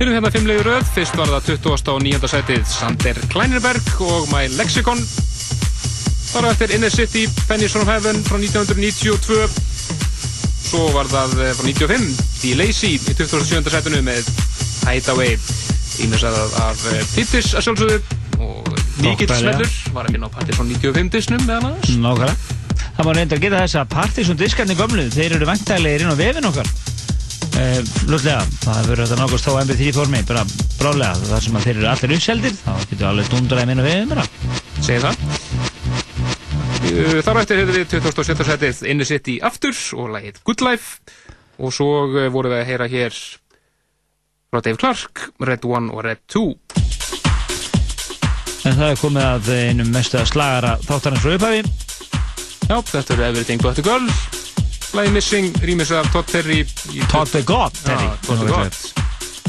Erum 0.00 0.14
hérna 0.16 0.30
fimmlegu 0.32 0.62
röð, 0.64 0.86
fyrst 0.94 1.16
var 1.18 1.28
það 1.28 1.58
20. 1.60 1.90
og 1.92 1.98
9. 2.06 2.30
sætið 2.32 2.62
Sander 2.70 3.20
Kleinerberg 3.28 3.90
og 4.00 4.30
My 4.32 4.46
Lexicon. 4.56 5.02
Þar 6.30 6.48
á 6.48 6.52
eftir 6.54 6.72
Inner 6.72 6.94
City, 6.94 7.26
Pennies 7.50 7.74
from 7.76 7.90
Heaven 7.90 8.22
frá 8.24 8.38
1992 8.38 9.44
Svo 10.70 10.86
var 10.94 11.10
það 11.10 11.36
eh, 11.42 11.52
frá 11.58 11.66
95 11.66 12.08
The 12.40 12.54
Lazy 12.56 12.94
í 12.94 13.00
27. 13.02 13.68
sætinu 13.74 14.00
með 14.06 14.30
Hideaway. 14.86 15.36
Ímessað 16.00 16.38
af 16.64 16.86
Tittis 17.12 17.52
að 17.58 17.66
sjálfsögðu. 17.66 18.00
Og 18.40 18.72
mikill 19.04 19.28
smellur 19.34 19.76
var 19.92 20.08
að 20.08 20.16
finna 20.16 20.32
á 20.32 20.34
Partiðsson 20.38 20.72
95 20.72 21.12
disnum 21.12 21.44
meðan 21.44 21.74
aðeins 21.74 22.00
Nákvæmlega 22.00 22.39
Það 23.00 23.06
má 23.08 23.14
reynda 23.16 23.36
að 23.38 23.44
geta 23.46 23.60
þess 23.62 23.76
að 23.80 23.92
Partiðsson 23.94 24.36
diskarnir 24.36 24.76
gömluð, 24.76 25.06
þeir 25.14 25.34
eru 25.38 25.46
vantæglegir 25.48 26.02
inn 26.04 26.10
á 26.12 26.20
vefin 26.20 26.48
okkar. 26.50 26.68
Eh, 27.56 27.78
Lutlega, 28.10 28.42
það 28.60 28.90
verður 28.90 29.08
þetta 29.08 29.16
nákvæmst 29.22 29.48
á 29.48 29.52
MP3 29.62 29.94
formi, 29.96 30.20
bara 30.28 30.42
brálega 30.76 31.30
þar 31.30 31.46
sem 31.46 31.56
þeir 31.64 31.72
eru 31.78 31.88
allir 31.94 32.14
uppseldir, 32.18 32.58
þá 32.60 32.84
getur 32.90 33.08
alveg 33.08 33.32
dundraði 33.32 33.70
minna 33.70 33.86
vefin 33.88 34.12
bara. 34.12 34.26
Segir 34.84 35.06
það? 35.06 35.16
Uh, 36.90 37.16
Þar 37.24 37.40
á 37.40 37.42
eftir 37.46 37.62
hefur 37.62 37.80
við 37.80 37.88
2017 37.96 38.50
setið 38.52 38.84
Inner 38.92 39.08
City 39.14 39.40
aftur 39.48 39.82
og 39.96 40.12
lagið 40.18 40.44
Good 40.44 40.68
Life. 40.68 41.16
Og 41.56 41.72
svo 41.72 41.90
uh, 42.04 42.28
vorum 42.28 42.52
við 42.52 42.60
að 42.60 42.68
heyra 42.74 42.92
hér 42.98 43.16
frá 44.52 44.60
Dave 44.60 44.76
Clark, 44.76 45.30
Red 45.40 45.64
1 45.64 45.88
og 45.88 46.04
Red 46.04 46.26
2 46.36 46.44
En 48.68 48.76
það 48.76 48.90
er 48.90 48.98
komið 49.00 49.24
að 49.24 49.54
einum 49.56 49.88
mestu 49.88 50.20
að 50.20 50.34
slagara 50.34 50.76
þáttarins 50.84 51.24
frá 51.24 51.38
upphæfi 51.38 51.79
Já, 52.70 52.76
þetta 52.86 53.16
eru 53.16 53.24
Everything 53.26 53.58
But 53.58 53.80
The 53.80 53.82
Girl 53.82 54.06
lagið 54.94 55.14
Missing, 55.14 55.56
rýmis 55.66 55.90
af 55.94 56.06
Todd 56.14 56.30
Terry. 56.30 56.60
Todd 57.10 57.30
the 57.34 57.42
God, 57.46 57.74
Terry. 57.82 58.06
Já, 58.06 58.16
Todd 58.26 58.44
the 58.44 58.50
God. 58.50 58.72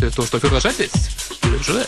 2004 0.02 0.62
setið. 0.66 0.96
Þú 1.42 1.52
veist 1.54 1.70
svo 1.70 1.78
vel 1.78 1.86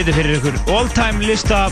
fyrir 0.00 0.16
fyrir 0.16 0.36
ykkur 0.38 0.54
all-time 0.72 1.20
lista 1.28 1.66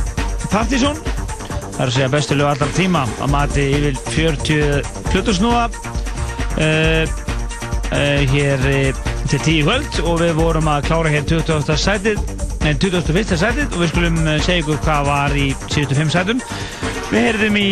Partizón 0.52 0.98
Það 1.00 1.78
er 1.78 1.86
að 1.86 1.92
segja 1.94 2.08
bestu 2.12 2.36
lög 2.36 2.50
allar 2.50 2.72
tíma 2.76 3.04
að 3.24 3.30
mati 3.32 3.62
yfir 3.72 3.94
40 4.12 4.90
flutusnúa 5.08 5.62
uh, 5.70 7.04
uh, 7.08 8.20
hér 8.34 8.66
uh, 8.68 9.00
til 9.30 9.40
10 9.40 9.64
kvöld 9.64 10.00
og 10.02 10.20
við 10.20 10.34
vorum 10.36 10.68
að 10.68 10.90
klára 10.90 11.14
hér 11.14 11.24
28. 11.24 11.78
sætið 11.80 12.20
nei, 12.66 12.74
21. 12.74 13.32
sætið 13.40 13.72
og 13.72 13.80
við 13.80 13.92
skulum 13.94 14.20
segja 14.44 14.60
ykkur 14.60 14.82
hvað 14.84 15.08
var 15.08 15.38
í 15.38 15.48
síðustu 15.70 16.00
5 16.02 16.14
sætum 16.18 16.44
Við 17.08 17.24
heyrðum 17.24 17.56
í 17.56 17.68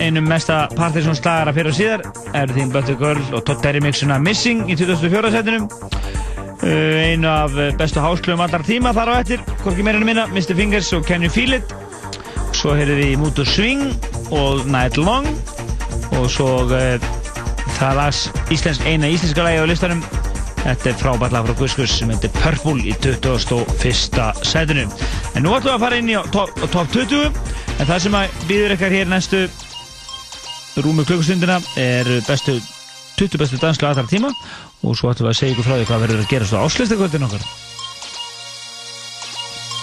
einum 0.00 0.24
mesta 0.30 0.62
Partizón 0.72 1.18
slagara 1.18 1.52
fyrir 1.52 1.74
og 1.74 1.76
síðar 1.76 2.06
Everything 2.32 2.72
But 2.72 2.88
The 2.88 2.96
Girl 2.96 3.20
og 3.34 3.44
Todd 3.44 3.60
Terry 3.60 3.84
mixuna 3.84 4.16
Missing 4.22 4.70
í 4.72 4.78
24. 4.80 5.34
sætinum 5.36 5.68
einu 6.62 7.28
af 7.28 7.50
bestu 7.78 8.00
háslugum 8.00 8.40
allar 8.44 8.62
tíma 8.62 8.92
þar 8.92 9.14
á 9.16 9.20
eftir, 9.20 9.40
hvorki 9.64 9.82
meirinu 9.84 10.06
minna 10.08 10.26
Mr. 10.30 10.54
Fingers 10.56 10.92
og 10.92 11.04
Can 11.04 11.22
You 11.22 11.30
Feel 11.30 11.54
It. 11.58 11.72
Svo 12.56 12.72
heyrðum 12.76 13.24
við 13.24 13.34
to 13.36 13.44
Swing 13.44 13.82
og 14.32 14.66
Night 14.70 14.96
Long. 14.96 15.26
Og 16.16 16.28
svo 16.32 16.64
uh, 16.64 17.08
það 17.76 17.96
lags 17.98 18.20
íslensk, 18.52 18.86
eina 18.88 19.10
íslenska 19.10 19.44
lagi 19.44 19.60
á 19.60 19.66
listanum. 19.68 20.02
Þetta 20.60 20.90
er 20.90 20.98
frábært 21.00 21.36
lag 21.36 21.48
frá 21.48 21.56
Guskus 21.58 21.92
sem 21.98 22.12
heitir 22.12 22.32
Purple 22.40 22.84
í 22.84 22.94
21. 23.04 24.44
sætinu. 24.48 24.84
En 25.34 25.44
nú 25.44 25.54
ætlum 25.56 25.72
við 25.72 25.76
að 25.76 25.84
fara 25.84 26.00
inn 26.00 26.12
í 26.12 26.18
top, 26.34 26.52
top 26.72 26.92
20 26.96 27.28
en 27.28 27.88
það 27.88 28.04
sem 28.04 28.18
að 28.20 28.42
býður 28.48 28.76
ykkar 28.76 28.96
hér 28.96 29.08
næstu 29.12 29.46
rúmu 30.80 31.04
klukkustundina 31.08 31.58
er 31.80 32.08
bestu 32.28 32.60
20 33.20 33.40
bestu 33.40 33.60
danslu 33.60 33.88
aðra 33.88 34.08
tíma. 34.08 34.32
Og 34.84 34.96
svo 34.96 35.12
ætlum 35.12 35.28
við 35.28 35.34
að 35.34 35.40
segja 35.42 35.56
ykkur 35.56 35.68
frá 35.68 35.76
því 35.80 35.90
hvað 35.90 36.06
verður 36.06 36.22
að 36.24 36.30
gerast 36.34 36.56
á 36.56 36.64
áslistakvöldin 36.64 37.28
okkar 37.28 37.50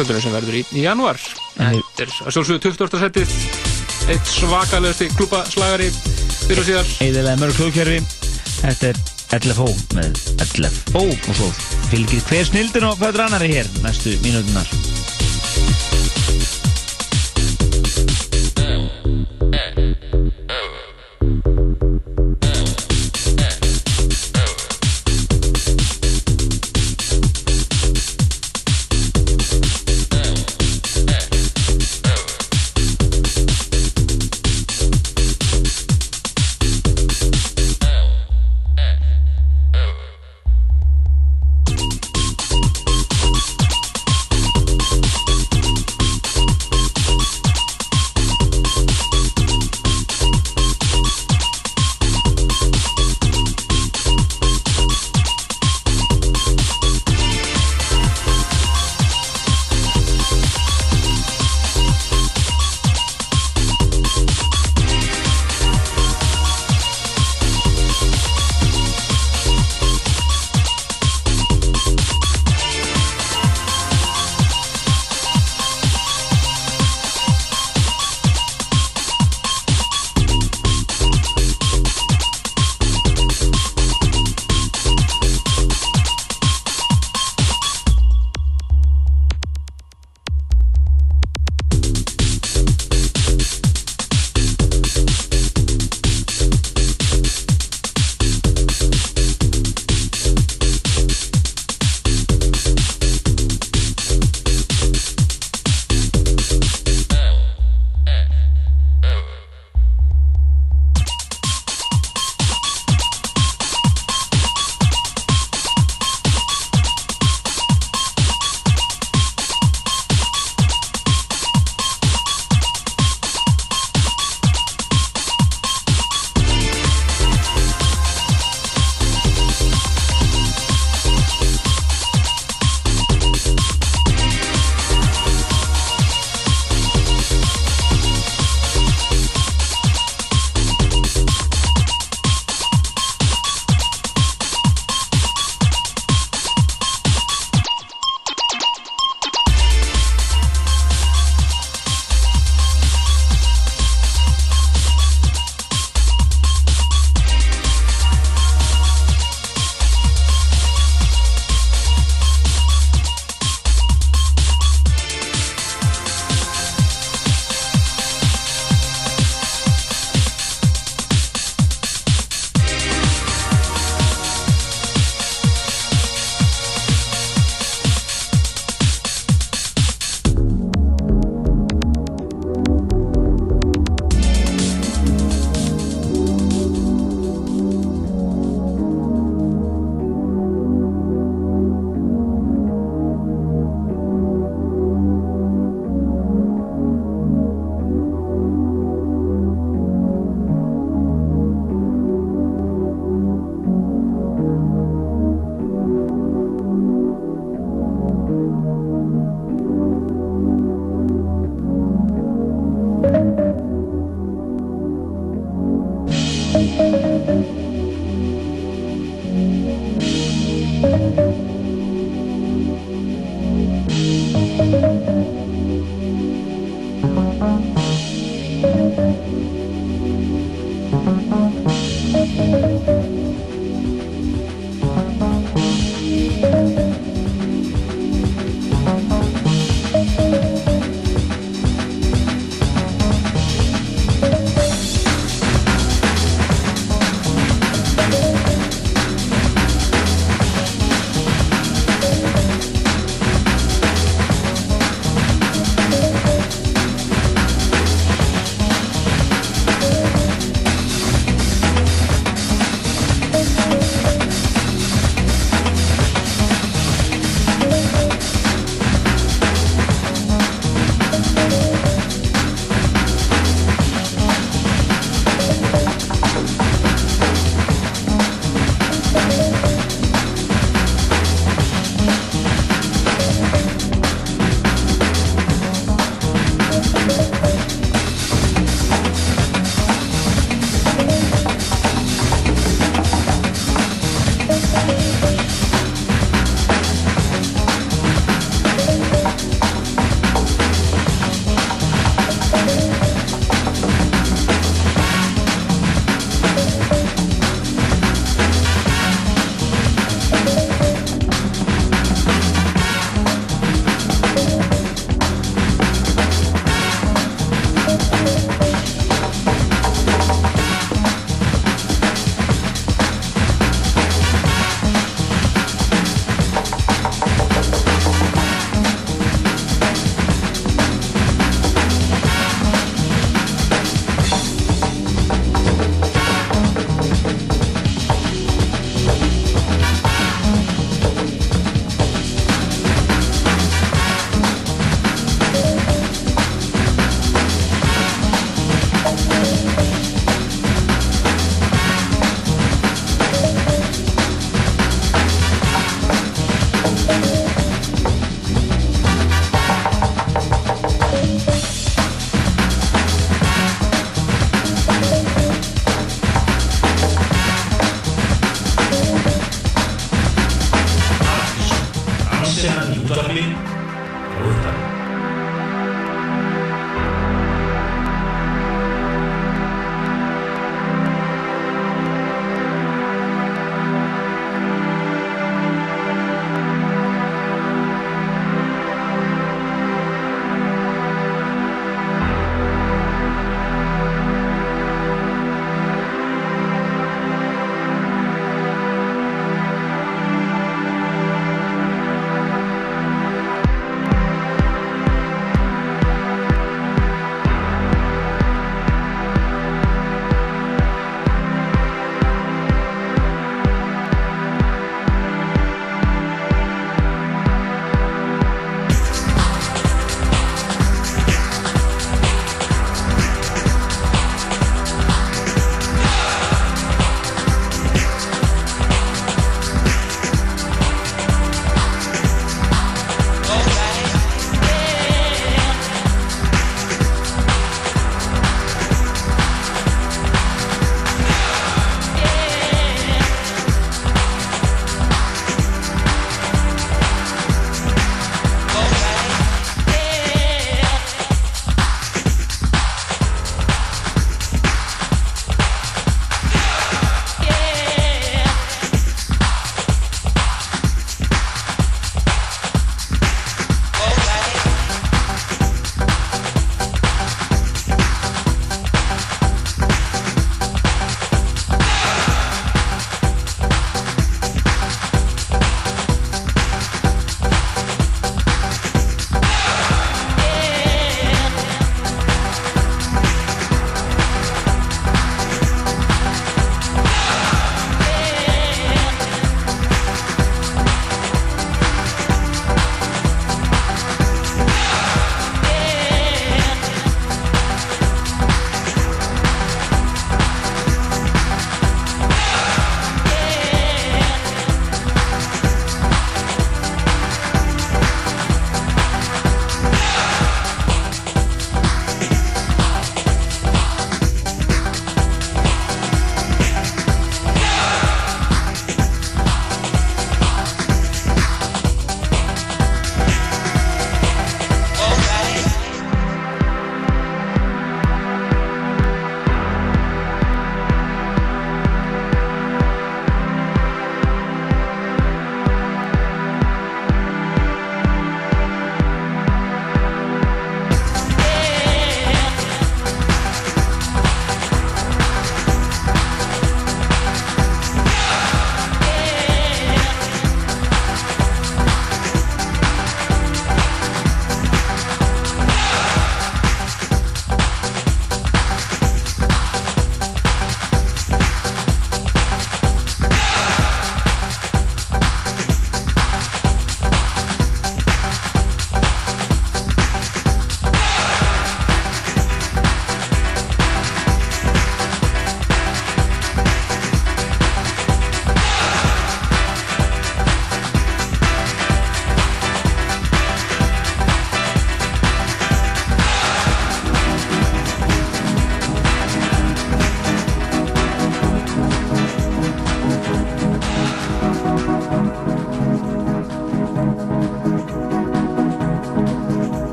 kvöldunum 0.00 0.24
sem 0.24 0.32
verður 0.34 0.60
í, 0.62 0.64
í 0.72 0.86
januar. 0.88 1.20
Þetta 1.58 2.06
er 2.06 2.16
að 2.24 2.34
sjálfsögðu 2.38 2.62
20. 2.70 3.04
setið 3.04 3.36
eitt 4.10 4.32
svakalegasti 4.32 5.10
klúpaslagari 5.14 5.90
fyrir 6.46 6.62
og 6.62 6.66
síðar 6.66 6.92
eðilega 7.04 7.36
mörg 7.42 7.58
klúkjörfi 7.58 7.98
þetta 8.60 8.90
er 8.90 9.02
11 9.36 9.94
með 9.94 10.22
11 10.46 10.98
og 10.98 11.28
svo 11.28 11.50
fylgir 11.92 12.24
hver 12.30 12.48
snildin 12.48 12.88
og 12.90 12.98
fæður 12.98 13.28
annari 13.28 13.52
hér 13.52 13.70
næstu 13.84 14.16
mínútunar 14.24 15.89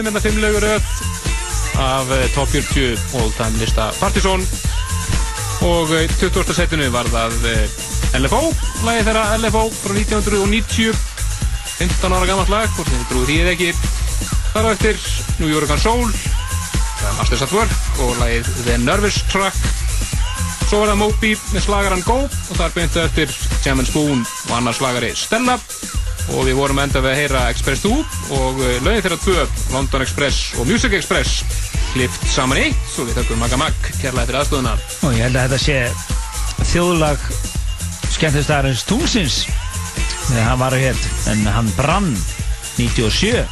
heyrðum 0.00 0.16
hérna 0.16 0.20
fimm 0.24 0.38
lögur 0.40 0.64
öll 0.64 0.82
af 1.80 2.10
eh, 2.14 2.28
Top 2.32 2.48
40 2.48 2.96
All 3.20 3.32
Time 3.36 3.58
lista 3.60 3.90
Partizón. 4.00 4.40
Og 5.60 5.92
eh, 5.92 6.08
20. 6.20 6.54
setinu 6.56 6.86
var 6.94 7.08
það 7.12 7.36
eh, 7.50 7.74
LFO, 8.16 8.40
lagið 8.86 9.10
þeirra 9.10 9.24
LFO 9.42 9.66
frá 9.74 9.92
1990 9.98 10.96
15 11.80 12.16
ára 12.16 12.28
gammalt 12.30 12.52
lag, 12.52 12.72
hvort 12.76 12.88
þið 12.88 13.04
trúið 13.10 13.28
því 13.28 13.36
eða 13.42 13.52
ekki. 13.56 13.68
Þar 14.54 14.68
á 14.68 14.72
eftir 14.72 15.04
New 15.42 15.52
York 15.52 15.74
and 15.76 15.84
Soul 15.84 16.08
það 16.08 17.06
er 17.10 17.18
Masters 17.18 17.44
at 17.44 17.54
Work 17.58 18.02
og 18.06 18.16
lagið 18.22 18.50
The 18.64 18.80
Nervous 18.86 19.20
Truck. 19.28 19.68
Svo 20.70 20.80
var 20.80 20.94
það 20.94 21.00
Moby 21.02 21.34
með 21.50 21.66
slagaran 21.66 22.06
Go 22.08 22.22
og 22.24 22.56
þar 22.56 22.72
beintu 22.78 23.04
eftir 23.04 23.36
Jam 23.66 23.84
and 23.84 23.90
Spoon 23.90 24.24
og 24.24 24.56
annar 24.56 24.76
slagari 24.76 25.12
Stella 25.18 25.60
og 26.36 26.46
við 26.46 26.58
vorum 26.58 26.80
enda 26.82 27.02
við 27.02 27.12
að 27.12 27.20
heyra 27.20 27.42
Express 27.52 27.84
2 27.84 27.92
og 28.38 28.62
eh, 28.64 28.78
lögin 28.84 29.04
þeirra 29.04 29.18
tvö 29.24 29.44
London 29.74 30.04
Express 30.04 30.54
og 30.60 30.68
Music 30.70 30.94
Express 30.98 31.40
klift 31.92 32.26
saman 32.30 32.60
í 32.62 32.68
svo 32.92 33.06
við 33.08 33.18
þakkum 33.18 33.42
Magga 33.42 33.58
Mag 33.60 33.76
kærlega 33.98 34.28
fyrir 34.28 34.40
aðstöðuna 34.42 34.76
Og 35.08 35.16
ég 35.16 35.24
held 35.26 35.40
að 35.40 35.48
þetta 35.48 35.60
sé 35.64 36.70
þjóðlag 36.70 37.28
skemmtistæðarins 38.14 38.86
Tungsins 38.88 39.42
þegar 40.28 40.48
hann 40.52 40.62
var 40.62 40.78
hér 40.78 41.04
en 41.32 41.46
hann 41.50 41.70
brann 41.78 42.10
97 42.78 43.46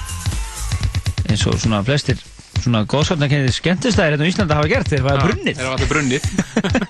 eins 1.28 1.46
og 1.48 1.58
svona 1.60 1.82
flestir 1.86 2.20
svona 2.58 2.82
góðskapnarkennið 2.90 3.54
skemmtistæðir 3.54 4.16
hérna 4.16 4.26
á 4.26 4.30
Íslanda 4.30 4.56
hafa 4.58 4.70
gert 4.70 4.90
þeir 4.90 5.04
var 5.06 5.20
brunnið. 5.22 5.58
þeirra 5.58 5.70
var 5.70 5.78
allir 5.78 5.90
brunnið. 5.92 6.22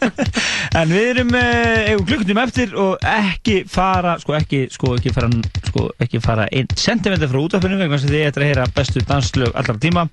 En 0.79 0.93
við 0.93 1.07
erum 1.15 1.31
eh, 1.39 1.91
eigum 1.91 2.07
klukkutum 2.09 2.41
eftir 2.43 2.75
og 2.79 3.05
ekki 3.09 3.63
fara 3.71 4.17
sko 4.21 4.37
ekki, 4.37 4.67
sko, 4.73 4.95
ekki 4.99 5.13
fara 5.17 5.31
sko, 5.69 5.89
ekki 6.03 6.21
fara 6.25 6.49
einn 6.53 6.69
sentimentar 6.77 7.31
frá 7.31 7.41
útvarpinu 7.41 7.79
vegna 7.81 7.99
sem 8.01 8.13
þið 8.13 8.25
ættir 8.29 8.45
að 8.45 8.51
heyra 8.51 8.67
bestu 8.77 9.03
danslög 9.07 9.55
allra 9.59 9.77
tíma 9.81 10.05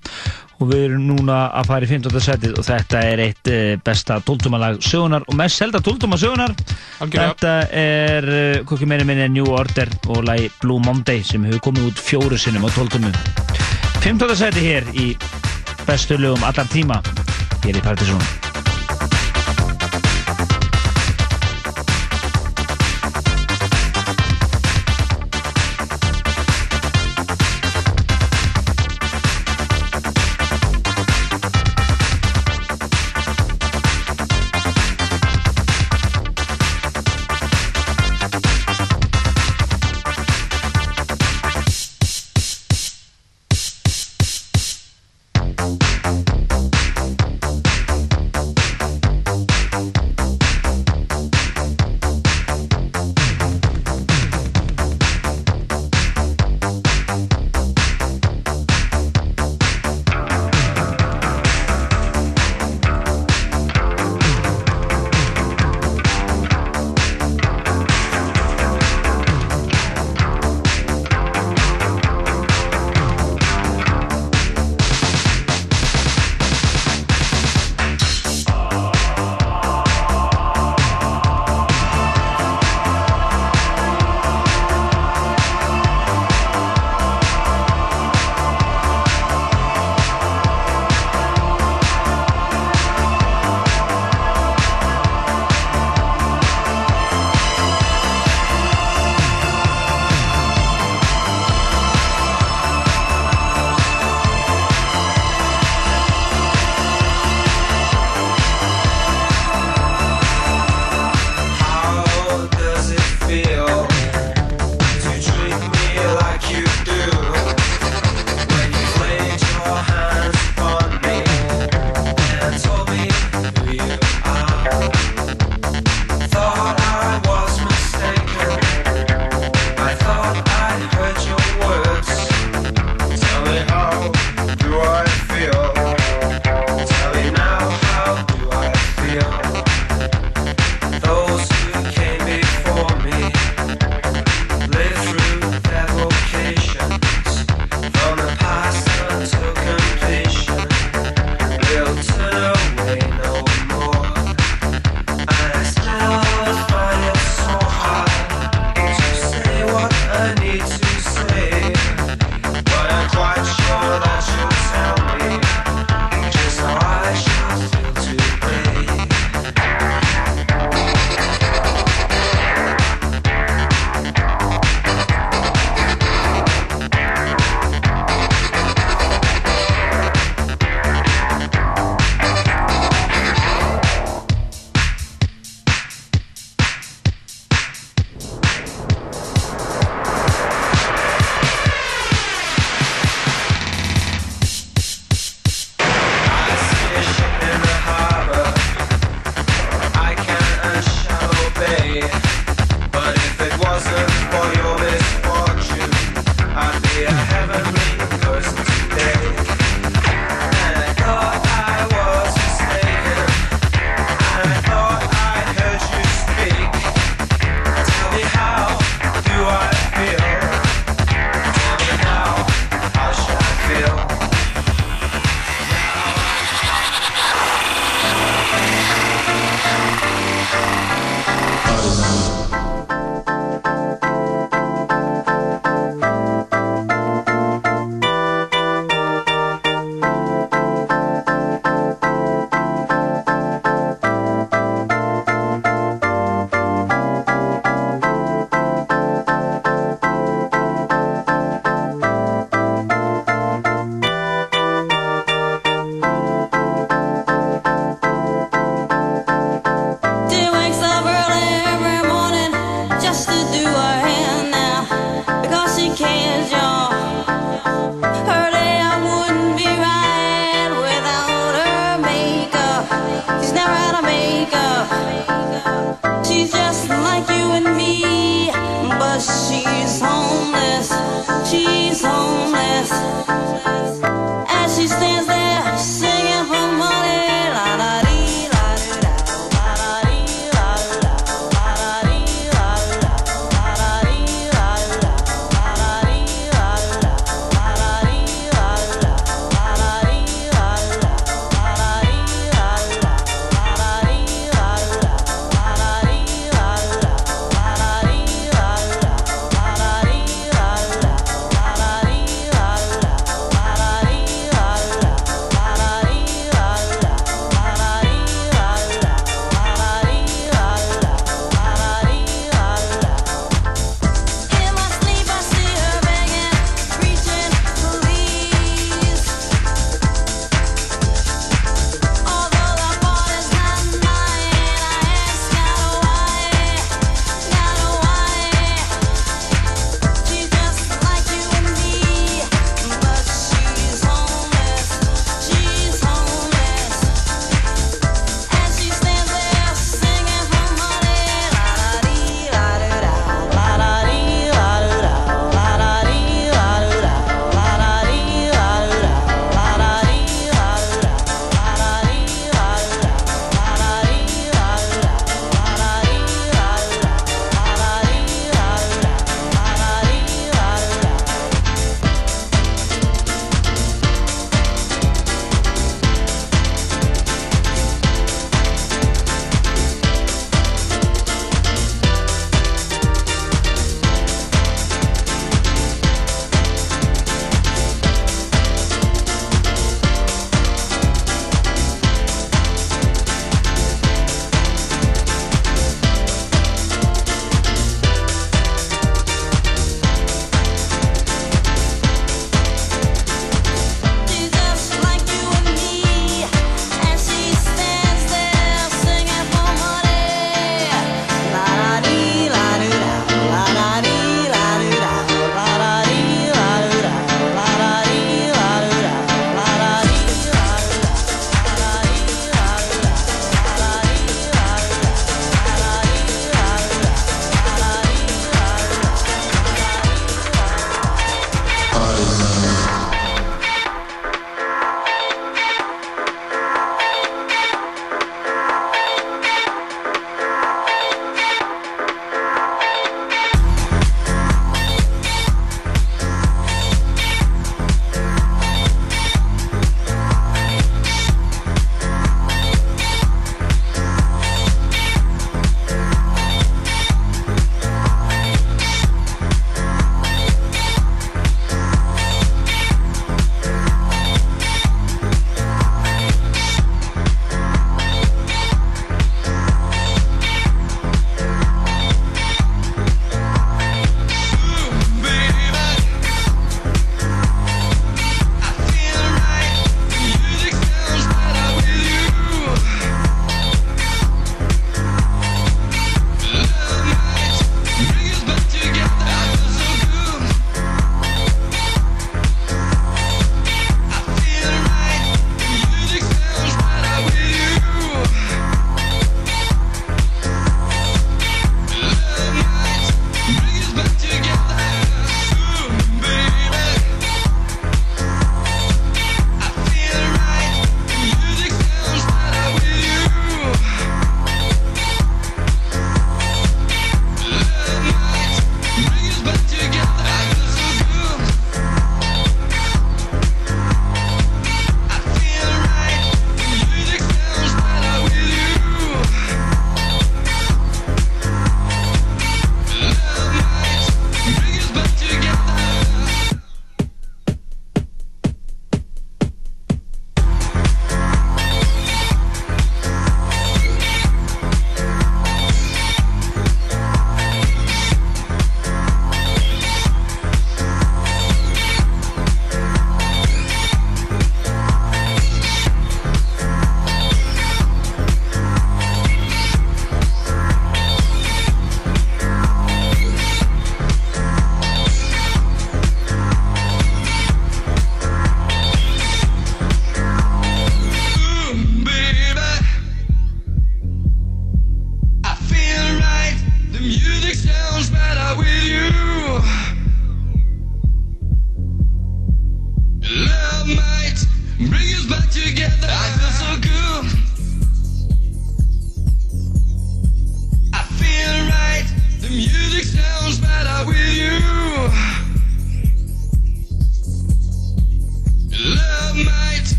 og 0.56 0.70
við 0.70 0.86
erum 0.86 1.04
núna 1.10 1.38
að 1.58 1.70
fara 1.70 1.88
í 1.88 1.90
15. 1.90 2.20
setið 2.26 2.56
og 2.56 2.66
þetta 2.66 3.02
er 3.10 3.22
eitt 3.26 3.50
eh, 3.52 3.74
besta 3.84 4.18
tóltumalag 4.24 4.80
sögunar 4.84 5.26
og 5.26 5.36
mest 5.36 5.60
selda 5.60 5.82
tóltuma 5.84 6.20
sögunar 6.20 6.54
þetta 7.02 7.54
er 7.76 8.30
kokki 8.68 8.88
meiri 8.88 9.08
minni 9.08 9.28
New 9.34 9.52
Order 9.52 9.92
og 10.08 10.24
lagi 10.28 10.48
Blue 10.62 10.80
Monday 10.84 11.22
sem 11.26 11.44
hefur 11.48 11.68
komið 11.68 11.92
út 11.92 12.02
fjóru 12.08 12.40
sinnum 12.40 12.64
á 12.64 12.70
tóltumu 12.72 13.12
15. 14.00 14.36
setið 14.38 14.70
hér 14.70 14.90
í 14.94 15.12
bestu 15.86 16.18
lögum 16.20 16.44
allar 16.48 16.68
tíma 16.72 17.02
hér 17.66 17.76
í 17.76 17.84
Partizón 17.84 18.45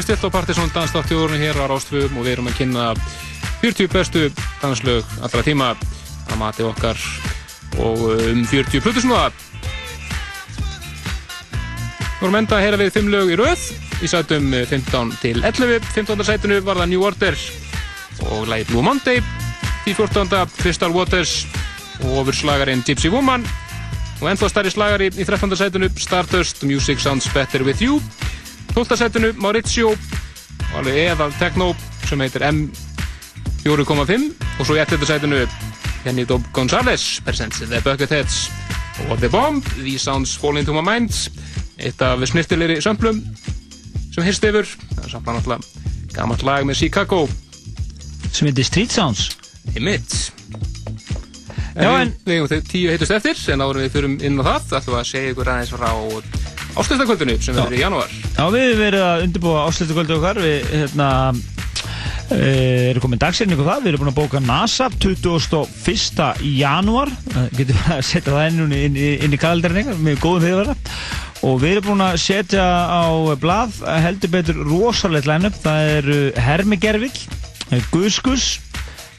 Með 0.00 0.06
stilt 0.16 0.22
á 0.24 0.32
Partiðsson 0.32 0.70
dansdáttíðurinn 0.72 1.42
hér 1.42 1.58
á 1.60 1.68
Rástfum 1.68 2.14
og 2.16 2.24
við 2.24 2.32
erum 2.32 2.46
að 2.48 2.54
kynna 2.56 2.84
40 3.60 3.88
bestu 3.92 4.20
danslög 4.62 5.10
allra 5.20 5.42
tíma 5.44 5.66
að 5.76 6.38
mati 6.40 6.64
okkar 6.64 6.96
og 7.84 8.06
um 8.08 8.40
40 8.48 8.80
plutusnúða. 8.80 9.26
Við 11.50 12.22
vorum 12.22 12.38
enda 12.40 12.56
að 12.56 12.64
heyra 12.64 12.78
við 12.80 12.94
5 12.94 13.10
lög 13.12 13.34
í 13.34 13.36
röð 13.42 13.66
í 14.00 14.08
sætum 14.08 14.48
15 14.70 15.12
til 15.20 15.34
11. 15.44 15.84
15. 15.92 16.24
sætinu 16.30 16.62
var 16.64 16.80
það 16.80 16.90
New 16.94 17.04
Order 17.04 17.36
og 18.30 18.48
lagi 18.48 18.70
Blue 18.70 18.86
Monday. 18.86 19.20
Í 19.84 19.92
14. 19.92 20.32
Crystal 20.62 20.96
Waters 20.96 21.42
og 22.06 22.22
ofurslagarinn 22.22 22.86
Gypsy 22.88 23.12
Woman 23.12 23.44
og 24.22 24.32
ennþá 24.32 24.48
stærri 24.48 24.72
slagari 24.72 25.12
í 25.12 25.28
13. 25.28 25.52
sætinu 25.60 25.92
Stardust 26.00 26.64
Music 26.64 27.04
Sounds 27.04 27.28
Better 27.36 27.68
With 27.68 27.84
You 27.84 28.00
12. 28.74 28.96
sætinu 28.96 29.32
Maurizio 29.42 29.94
eðal 30.86 31.32
techno 31.38 31.72
sem 32.08 32.20
heitir 32.22 32.44
M4.5 32.46 34.30
og 34.60 34.66
svo 34.66 34.76
í 34.76 34.80
11. 34.82 35.06
sætinu 35.08 35.40
Kenny 36.04 36.24
Dobb 36.28 36.46
Gonzalez 36.56 37.20
presents 37.26 37.60
The 37.60 37.80
Bucketheads 37.84 38.50
og 39.08 39.18
The 39.18 39.28
Bomb 39.28 39.64
These 39.80 40.04
Sounds 40.04 40.36
Fall 40.38 40.58
Into 40.60 40.72
My 40.76 40.84
Mind 40.86 41.12
eitt 41.80 42.02
af 42.04 42.20
snirtilegri 42.28 42.80
sömplum 42.84 43.22
sem 44.14 44.24
hirst 44.26 44.44
yfir 44.44 44.66
það 44.94 45.04
er 45.04 45.12
samt 45.14 45.26
náttúrulega 45.30 46.14
gammalt 46.14 46.42
lag 46.46 46.66
með 46.68 46.80
Chicago 46.84 47.24
sem 48.32 48.48
heitir 48.50 48.64
Street 48.68 48.92
Sounds 48.94 49.30
Emmitt 49.76 50.32
Já, 51.80 51.90
en- 52.02 52.12
Við 52.26 52.34
eigum 52.34 52.48
þau 52.50 52.60
tíu 52.66 52.90
heitust 52.90 53.12
eftir 53.14 53.38
en 53.54 53.62
áður 53.64 53.78
við 53.84 53.92
fyrum 53.94 54.16
inn 54.26 54.40
á 54.42 54.44
það 54.44 54.78
ætlum 54.80 54.94
við 54.96 55.00
að 55.00 55.10
segja 55.10 55.34
ykkur 55.34 55.50
aðeins 55.52 55.70
frá 55.74 55.90
ástöðstakvöldinu 56.78 57.38
sem 57.42 57.56
verður 57.56 57.78
í 57.78 57.80
janúar. 57.82 58.12
Já, 58.36 58.44
við 58.52 58.66
hefum 58.66 58.84
verið 58.84 59.06
að 59.06 59.24
undirbúa 59.26 59.64
áslutugöldu 59.68 60.18
okkar. 60.20 60.44
Við 60.44 60.70
hérna 60.76 61.08
Uh, 62.30 62.92
eru 62.92 63.00
komin 63.02 63.18
dagsefningu 63.18 63.64
það, 63.66 63.80
við 63.82 63.88
erum 63.90 64.04
búin 64.04 64.10
að 64.12 64.18
bóka 64.20 64.40
NASA 64.44 64.86
21. 65.02 66.28
janúar. 66.60 67.10
Uh, 67.34 67.48
getum 67.58 67.74
við 67.74 67.88
að 67.96 68.02
setja 68.06 68.34
það 68.36 68.44
inn, 68.44 68.60
inn, 68.60 68.74
inn, 68.78 68.98
inn 69.26 69.34
í 69.34 69.40
kalendarin 69.42 69.80
ykkar? 69.80 69.98
Með 69.98 70.20
góðum 70.22 70.44
fyrirvara. 70.44 70.76
Og 71.50 71.58
við 71.58 71.72
erum 71.72 71.88
búin 71.88 72.04
að 72.06 72.20
setja 72.22 72.62
á 72.86 73.02
blað 73.42 73.80
heldur 74.04 74.30
betur 74.36 74.62
rosalegt 74.68 75.26
line-up 75.26 75.58
það 75.58 75.92
eru 75.96 76.18
Hermigervill 76.38 77.14
Guskus 77.90 78.60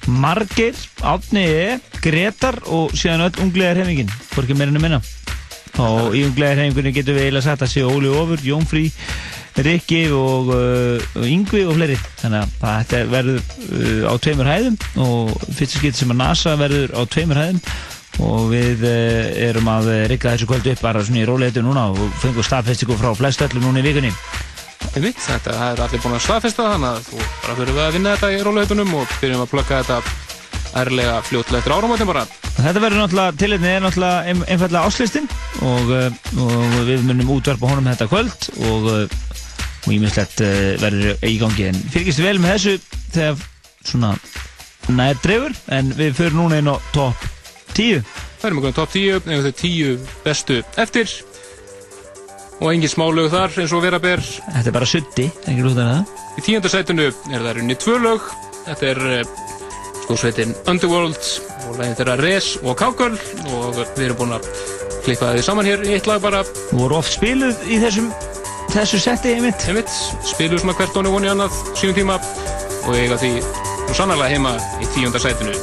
Margeir, 0.08 0.78
Átni 1.04 1.44
E 1.50 1.80
Gretar 2.02 2.62
og 2.72 2.96
síðan 2.98 3.28
öll 3.28 3.44
unglegar 3.44 3.82
hefingin 3.82 4.12
hvorki 4.32 4.56
meirinu 4.58 4.82
minna 4.82 5.02
og 5.80 6.16
í 6.18 6.26
unglegar 6.28 6.60
hefingunni 6.60 6.92
getum 6.96 7.16
við 7.16 7.28
eiginlega 7.28 7.46
sagt 7.46 7.64
að 7.64 7.72
sé 7.72 7.86
Óli 7.88 8.12
Ofur, 8.12 8.44
Jónfrí 8.44 8.90
Rikki 9.56 10.06
og 10.16 10.52
uh, 10.56 11.28
Yngvi 11.28 11.66
og 11.68 11.76
fleiri. 11.76 11.98
Þannig 12.22 12.44
að 12.46 12.52
þetta 12.62 13.02
verður 13.12 13.42
uh, 13.42 14.06
á 14.08 14.14
tveimur 14.24 14.52
hæðum 14.52 14.78
og 15.04 15.34
fyrsta 15.52 15.82
skipt 15.82 16.00
sem 16.00 16.14
að 16.14 16.22
NASA 16.22 16.56
verður 16.60 16.96
á 16.96 17.02
tveimur 17.12 17.42
hæðum. 17.42 17.60
Og 18.22 18.48
við 18.52 18.86
uh, 18.88 19.28
erum 19.50 19.68
að 19.72 19.92
rikka 20.12 20.36
þessu 20.36 20.48
kvöldu 20.50 20.74
upp 20.76 20.86
bara 20.86 21.04
svona 21.04 21.24
í 21.24 21.28
róleitu 21.28 21.64
núna 21.66 21.90
og 21.92 22.00
fengum 22.24 22.48
staðfestingu 22.48 22.98
frá 23.00 23.12
flest 23.18 23.44
öllum 23.48 23.68
núna 23.68 23.84
í 23.84 23.88
vikunni. 23.90 24.14
Þetta 24.92 25.54
er 25.54 25.80
allir 25.80 26.02
búin 26.04 26.18
að 26.18 26.26
staðfesta 26.26 26.72
þannig 26.74 26.90
að 26.90 27.06
þú 27.12 27.20
bara 27.22 27.56
fyrir 27.60 27.78
að 27.80 27.94
vinna 27.96 28.16
þetta 28.16 28.32
í 28.34 28.42
róluheitunum 28.48 28.96
og 28.98 29.14
byrjum 29.22 29.44
að 29.46 29.52
plugga 29.52 29.84
þetta 29.84 30.31
ærlega 30.78 31.18
fljótlega 31.28 31.62
eftir 31.62 31.76
áramótin 31.76 32.10
bara. 32.10 32.26
Þetta 32.62 32.84
verður 32.84 33.04
náttúrulega, 33.04 33.36
tilhengni 33.42 33.72
er 33.72 33.84
náttúrulega 33.86 34.32
ein, 34.32 34.46
einfallega 34.48 34.88
áslistin 34.88 35.30
og, 35.66 35.92
uh, 35.92 36.46
og 36.46 36.80
við 36.90 37.06
munum 37.08 37.36
útvarpa 37.38 37.72
honum 37.72 37.92
þetta 37.92 38.10
kvöld 38.12 38.50
og 38.70 38.90
uh, 38.92 39.20
og 39.82 39.94
ímislegt 39.96 40.44
uh, 40.46 40.74
verður 40.82 41.28
í 41.28 41.36
gangi. 41.42 41.70
En 41.72 41.84
fylgist 41.94 42.24
vel 42.24 42.38
með 42.42 42.58
þessu 42.58 42.76
þegar 43.16 43.46
svona 43.82 44.16
nær 44.92 45.22
dreifur 45.24 45.56
en 45.74 45.94
við 45.98 46.18
fyrir 46.18 46.38
núna 46.38 46.62
inn 46.62 46.70
á 46.70 46.76
top 46.96 47.30
10 47.78 48.04
Það 48.42 48.48
erum 48.50 48.60
okkur 48.64 48.72
top 48.74 48.90
10, 48.90 49.18
eigum 49.30 49.44
þau 49.46 49.52
10 49.60 49.98
bestu 50.24 50.56
eftir. 50.82 51.12
Og 52.58 52.72
engin 52.72 52.90
smálög 52.90 53.28
þar 53.30 53.60
eins 53.62 53.76
og 53.78 53.84
vera 53.86 54.00
ber. 54.02 54.24
Þetta 54.48 54.72
er 54.72 54.74
bara 54.74 54.88
sutti, 54.90 55.28
ekki 55.46 55.62
lúta 55.62 55.86
það. 55.86 56.16
Í 56.34 56.46
tíunda 56.48 56.72
sætinu 56.74 57.06
er 57.12 57.46
það 57.46 57.54
runni 57.60 57.78
tvö 57.78 58.00
lög. 58.02 58.26
Þetta 58.66 58.90
er 58.90 59.04
stórsveitin 60.12 60.56
Underworld 60.68 61.16
og 61.70 61.78
lægin 61.80 61.96
þeirra 61.96 62.18
Res 62.20 62.48
og 62.66 62.76
Kákul 62.80 63.14
og 63.56 63.78
við 63.96 64.02
erum 64.10 64.18
búin 64.20 64.34
að 64.36 64.48
klippa 65.06 65.30
þið 65.38 65.46
saman 65.46 65.70
hér 65.70 65.86
í 65.88 65.94
eitt 65.96 66.10
lag 66.10 66.20
bara. 66.24 66.42
Voru 66.76 66.98
oft 67.00 67.14
spiluð 67.16 67.62
í 67.72 67.80
þessum 67.80 68.10
þessu 68.74 69.00
setti 69.04 69.36
einmitt? 69.38 69.64
Einmitt, 69.72 69.92
spilum 70.28 70.60
svona 70.60 70.76
hvert 70.80 70.92
tónu 70.96 71.14
voni 71.14 71.32
annað 71.32 71.56
sínum 71.80 71.96
tíma 71.96 72.20
og 72.20 72.98
eiga 72.98 73.20
því 73.22 73.32
sannarlega 73.96 74.34
heima 74.34 74.58
í 74.84 74.90
tíunda 74.96 75.22
sætinu 75.22 75.56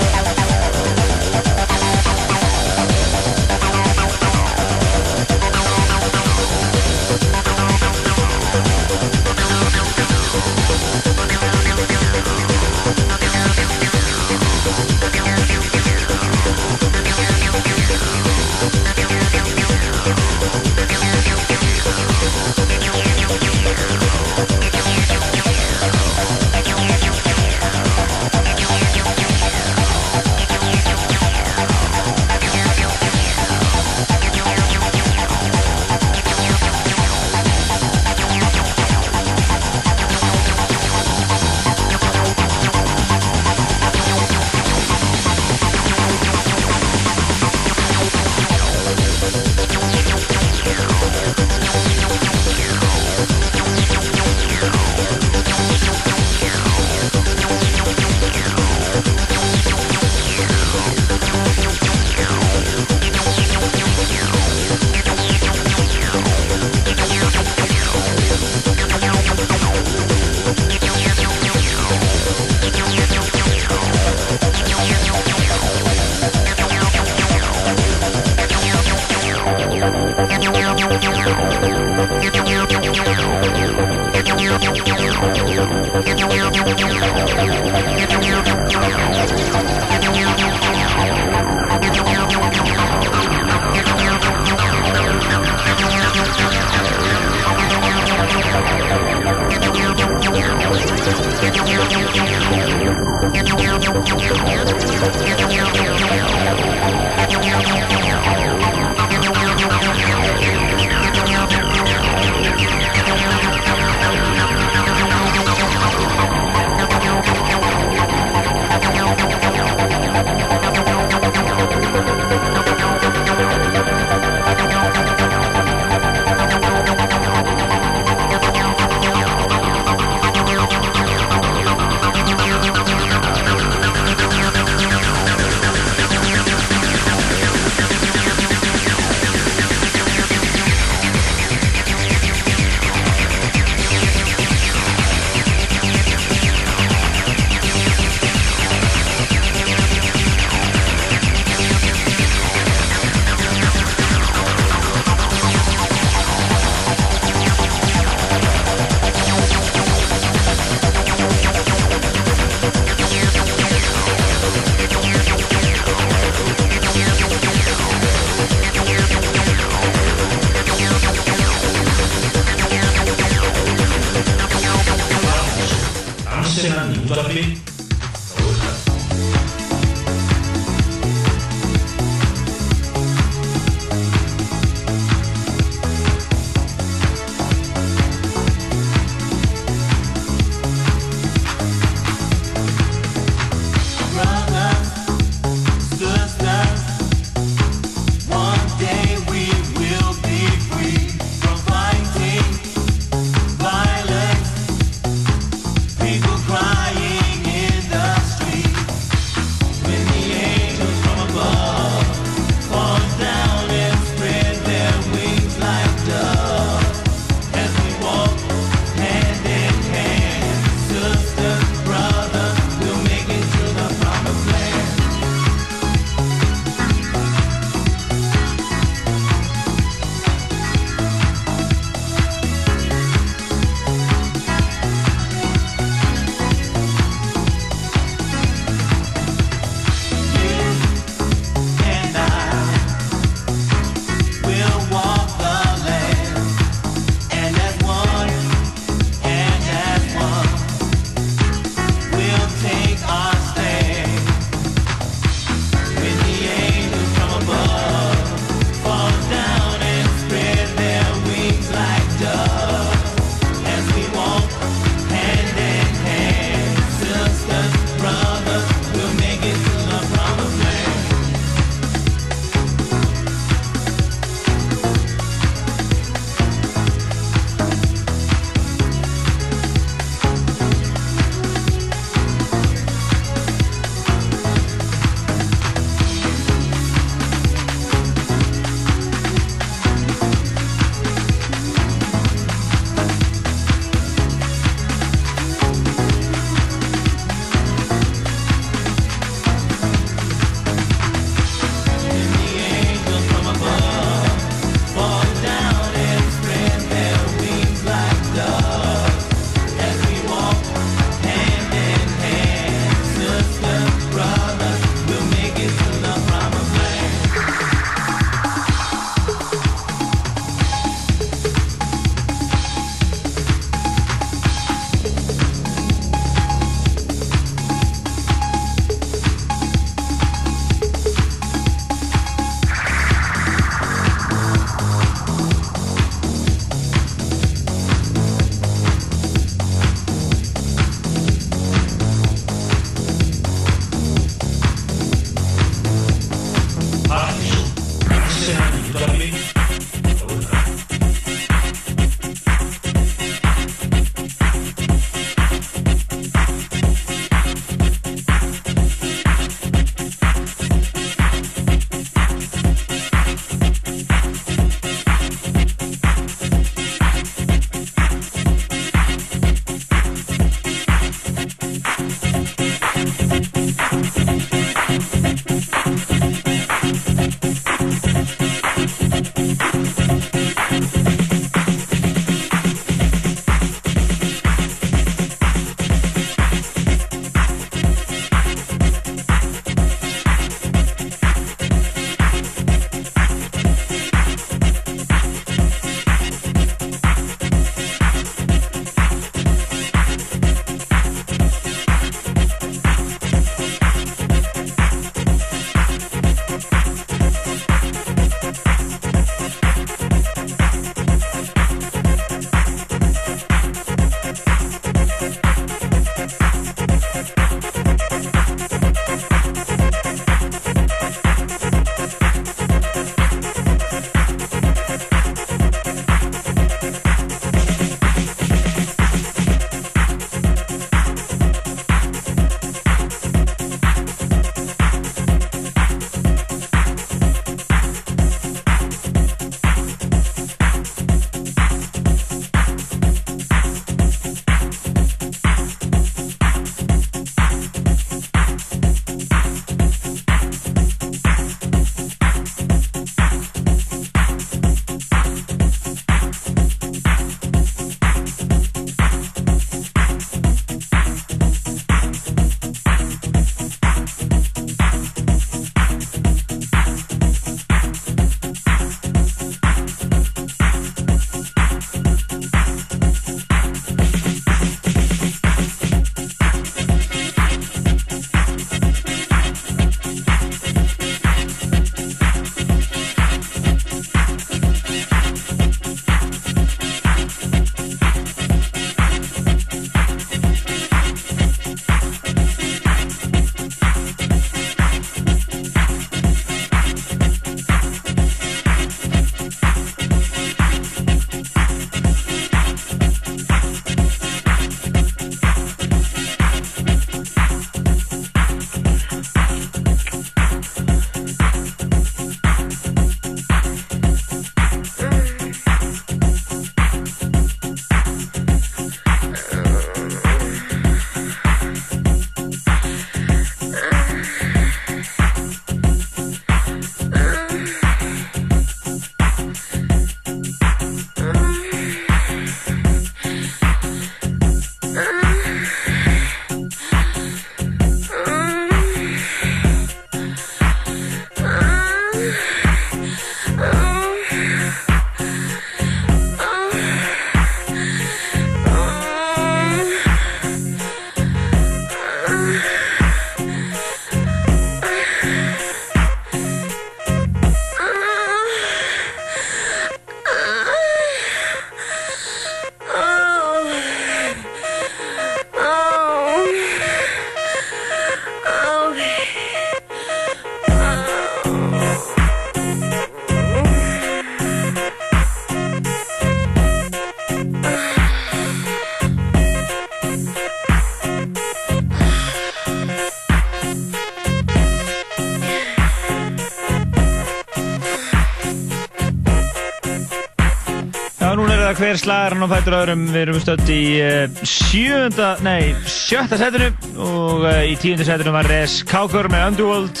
er 591.76 591.82
hver 591.82 591.98
slagarinn 592.00 592.44
og 592.44 592.48
fættur 592.48 592.74
öðrum. 592.76 593.02
Við 593.12 593.20
erum 593.20 593.40
stödd 593.42 593.70
í 593.72 593.80
uh, 594.00 594.38
sjönda, 594.48 595.32
nei, 595.44 595.74
sjötta 595.90 596.38
setinu 596.40 596.70
og 597.02 597.44
uh, 597.44 597.58
í 597.68 597.74
tíunda 597.80 598.06
setinu 598.06 598.32
var 598.32 598.48
Res 598.48 598.78
Kaukur 598.86 599.28
með 599.32 599.44
Underworld. 599.50 600.00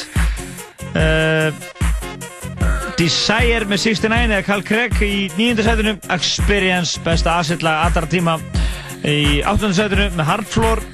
Uh, 0.96 1.50
Desire 2.96 3.68
með 3.68 3.82
69 3.82 4.30
eða 4.30 4.46
Carl 4.46 4.64
Craig 4.64 4.96
í 5.04 5.26
nýjunda 5.36 5.66
setinu. 5.66 5.96
Experience, 6.16 7.02
besta 7.04 7.36
assetlag 7.42 7.82
allra 7.90 8.08
tíma 8.08 8.38
í 9.04 9.42
áttunda 9.44 9.76
setinu 9.76 10.08
með 10.16 10.30
Hardfloor. 10.30 10.84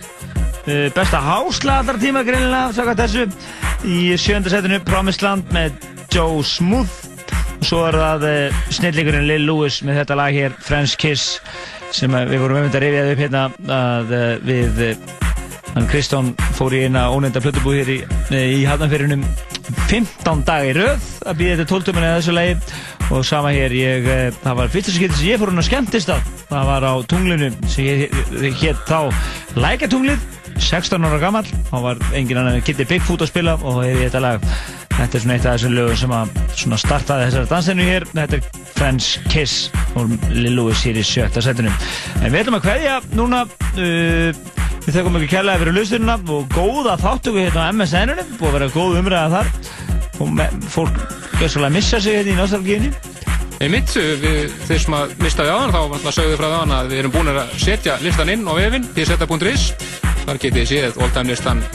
Uh, 0.67 0.89
besta 0.97 1.23
hásla 1.23 1.79
allra 1.83 1.99
tíma 2.03 2.25
greinilega, 2.27 2.73
saka 2.75 2.97
þessu. 3.05 3.29
Í 3.87 4.17
sjönda 4.19 4.51
setinu 4.51 4.83
Promised 4.89 5.23
Land 5.27 5.55
með 5.55 5.79
Joe 6.11 6.43
Smooth. 6.43 7.02
Svo 7.63 7.85
er 7.87 7.95
það 7.95 8.25
uh, 8.27 8.61
snillingurinn 8.75 9.29
Lil 9.29 9.45
Louis 9.47 9.77
með 9.87 10.01
þetta 10.01 10.17
lag 10.19 10.35
hér, 10.35 10.55
French 10.67 10.97
Kiss, 10.99 11.37
sem 11.95 12.11
uh, 12.11 12.25
við 12.27 12.43
vorum 12.43 12.59
einmitt 12.59 12.75
að 12.75 12.83
rifja 12.85 13.05
upp 13.13 13.23
hérna 13.23 13.43
að 13.77 14.11
uh, 14.17 14.25
við, 14.43 14.83
hann 15.73 15.87
Kristján 15.91 16.33
fór 16.59 16.75
í 16.75 16.83
eina 16.89 17.07
ónefnda 17.15 17.43
plötubúð 17.45 17.79
hér 17.79 17.93
í, 17.95 17.99
í 18.59 18.65
Hafnarfyrinum 18.67 19.23
15 19.87 20.43
dag 20.49 20.67
í 20.67 20.75
röð 20.77 21.07
að 21.23 21.39
býða 21.39 21.55
þetta 21.55 21.69
tóltuminn 21.71 22.09
eða 22.09 22.19
þessu 22.19 22.37
lagi. 22.37 22.59
Og 23.13 23.25
sama 23.29 23.55
hér, 23.55 23.75
ég, 23.77 24.07
það 24.43 24.59
var 24.59 24.71
fyrsta 24.73 24.95
skipti 24.97 25.19
sem 25.21 25.31
ég 25.31 25.41
fór 25.41 25.53
hún 25.53 25.63
að 25.63 25.69
skemmtist 25.69 26.13
að, 26.13 26.29
það 26.51 26.69
var 26.73 26.87
á 26.89 26.93
tunglinu 27.13 27.51
sem 27.71 28.07
hétt 28.63 28.87
þá 28.89 29.59
Lækatunglið, 29.61 30.31
16 30.59 31.09
ára 31.09 31.21
gammal, 31.23 31.45
þá 31.71 31.77
var 31.87 32.07
engin 32.17 32.41
annan 32.43 32.63
Kitty 32.65 32.89
Bigfoot 32.89 33.23
að 33.23 33.35
spila 33.35 33.59
og 33.61 33.85
hefði 33.85 34.07
þetta 34.09 34.25
lag 34.25 34.55
Þetta 34.93 35.17
er 35.19 35.23
svona 35.25 35.37
eitt 35.37 35.47
af 35.47 35.57
þessum 35.57 35.75
lögum 35.77 35.99
sem 36.01 36.75
að 36.75 36.81
startaði 36.83 37.29
þessari 37.29 37.51
dansinu 37.51 37.87
hér. 37.87 38.07
Þetta 38.13 38.39
er 38.39 38.63
French 38.77 39.31
Kiss 39.33 39.71
og 39.99 40.11
Lil 40.33 40.57
Louis 40.57 40.83
hér 40.87 40.99
í 41.01 41.05
sjötta 41.07 41.43
setinu. 41.45 41.73
En 42.21 42.33
við 42.33 42.41
ætlum 42.43 42.59
að 42.59 42.67
kveðja 42.67 42.99
núna, 43.19 43.45
uh, 43.77 44.43
við 44.87 44.99
þekkum 44.99 45.19
ekki 45.21 45.31
kærlega 45.37 45.63
fyrir 45.63 45.79
lusturina 45.79 46.19
og 46.37 46.53
góða 46.57 46.99
þáttöku 47.01 47.39
hérna 47.41 47.69
á 47.69 47.73
MSN-inu, 47.73 48.27
búið 48.41 48.51
að 48.51 48.59
vera 48.59 48.71
góð 48.77 49.01
umræða 49.01 49.33
þar 49.39 50.23
og 50.23 50.37
me, 50.39 50.51
fólk 50.73 51.01
gössalega 51.39 51.77
missa 51.79 52.03
sig 52.03 52.21
hérna 52.21 52.35
í 52.35 52.39
nostalgíinu. 52.41 52.93
Einmitt, 53.63 53.95
við, 53.95 54.55
þeir 54.67 54.81
sem 54.83 54.95
að 54.99 55.17
mista 55.23 55.47
við 55.47 55.55
áðan, 55.55 55.75
þá 55.75 55.81
alltaf 55.83 56.17
sögðu 56.17 56.39
frá 56.41 56.49
það 56.51 56.77
að 56.79 56.91
við 56.91 57.03
erum 57.03 57.15
búin 57.15 57.31
að 57.31 57.57
setja 57.63 57.99
listan 58.03 58.33
inn 58.35 58.47
á 58.49 58.53
vefinn, 58.59 58.89
pseta.is. 58.97 59.69
Þar 60.23 60.39
getið 60.43 60.71
séð 60.71 61.03
all-time 61.03 61.31
listan 61.31 61.67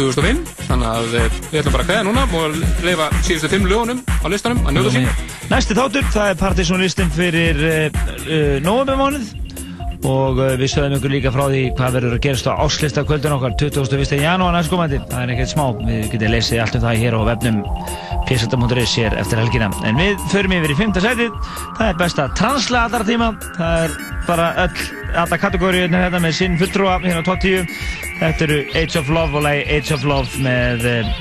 2005, 0.00 0.40
þannig 0.68 0.88
að 0.90 1.18
eh, 1.18 1.38
við 1.50 1.60
ætlum 1.60 1.74
bara 1.74 1.84
að 1.84 1.90
kveða 1.90 2.04
núna 2.06 2.24
og 2.38 2.56
leifa 2.86 3.08
síðustu 3.20 3.50
fimm 3.52 3.68
lögunum 3.68 4.00
á 4.08 4.26
listanum 4.32 4.62
að 4.64 4.76
njóta 4.78 4.94
sín. 4.94 5.08
Næsti 5.50 5.76
þáttur, 5.76 6.08
það 6.14 6.32
er 6.32 6.40
partysónlistin 6.40 7.12
fyrir 7.12 7.60
uh, 7.68 8.00
uh, 8.24 8.56
novembermánuð 8.64 9.32
og 10.06 10.38
uh, 10.40 10.52
við 10.56 10.70
sögum 10.72 10.94
ykkur 10.96 11.12
líka 11.12 11.32
frá 11.34 11.42
því 11.50 11.62
hvað 11.76 11.96
verður 11.96 12.14
að 12.16 12.22
gerast 12.24 12.48
á 12.48 12.52
áslista 12.64 13.02
kvöldun 13.06 13.34
okkar 13.36 13.56
21. 13.60 14.14
janúar 14.22 14.54
næstkomandi. 14.56 15.00
Það 15.10 15.24
er 15.24 15.32
ekkert 15.34 15.52
smá, 15.52 15.64
við 15.80 16.06
getum 16.14 16.32
lesið 16.34 16.62
allt 16.64 16.78
um 16.78 16.84
það 16.84 17.02
hér 17.02 17.16
á 17.16 17.20
vefnum 17.30 17.58
pseta.is 18.28 18.94
hér 19.00 19.16
eftir 19.20 19.42
helgina. 19.42 19.70
En 19.88 20.00
við 20.00 20.22
förum 20.32 20.54
yfir 20.56 20.74
í 20.74 20.78
5. 20.78 20.94
setið, 21.06 21.34
það 21.78 21.86
er 21.88 21.98
besta 22.00 22.28
translatar 22.38 23.04
tíma, 23.08 23.32
það 23.58 23.84
er 23.88 23.98
bara 24.28 24.52
öll, 24.66 24.86
alla 25.24 25.40
kategóriðinu 25.42 26.04
hérna 26.04 26.22
með 26.22 26.38
sinn 26.38 26.56
fulltrúa 26.60 27.00
hérna 27.02 27.24
á 27.24 27.28
top 27.28 27.42
10. 27.44 27.68
Þetta 28.20 28.48
eru 28.48 28.62
Age 28.76 29.02
of 29.02 29.12
Love 29.12 29.40
og 29.40 29.46
lagi 29.48 29.66
Age 29.76 29.98
of 29.98 30.08
Love 30.08 30.46
með, 30.46 30.88
uh, 30.88 31.12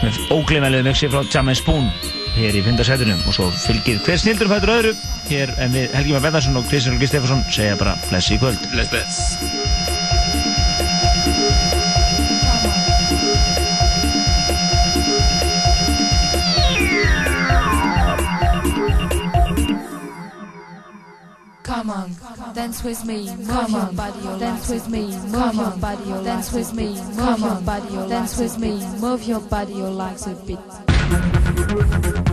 með 0.00 0.24
óglimeluðu 0.38 0.88
mixi 0.88 1.12
frá 1.12 1.24
Jam 1.28 1.52
Spoon 1.58 1.92
hér 2.40 2.56
í 2.56 2.62
fyndarsætunum 2.64 3.20
og 3.28 3.34
svo 3.36 3.48
fylgir 3.52 4.00
hver 4.06 4.20
snildur 4.20 4.48
fættur 4.48 4.72
öðru 4.72 4.92
hér 5.28 5.52
en 5.60 5.74
við 5.76 5.92
Helgi 5.96 6.14
Már 6.14 6.24
Bendarsson 6.24 6.56
og 6.56 6.68
Kristján 6.70 6.96
Helgi 6.96 7.10
Stefansson 7.10 7.44
segja 7.52 7.76
bara 7.80 7.96
bless 8.08 8.32
í 8.32 8.38
kvöld 8.40 8.60
Let's 8.72 8.88
bless. 8.92 9.36
Come 21.62 21.90
on, 21.90 22.16
dance 22.52 22.82
with 22.84 23.04
me, 23.06 23.26
come 23.46 23.74
on, 23.74 23.94
body, 23.94 24.20
dance 24.40 24.68
with 24.68 24.88
me, 24.88 25.16
move 25.30 25.54
your 25.54 25.70
body, 25.78 26.10
dance 26.24 26.52
with 26.52 26.74
me, 26.74 26.96
come 27.16 27.44
on, 27.44 27.64
body, 27.64 27.94
dance 28.08 28.38
with 28.38 28.58
me, 28.58 28.84
move 29.00 29.22
your 29.24 29.40
body, 29.40 29.72
your 29.74 29.90
legs 29.90 30.26
a 30.26 30.34
bit. 30.44 32.29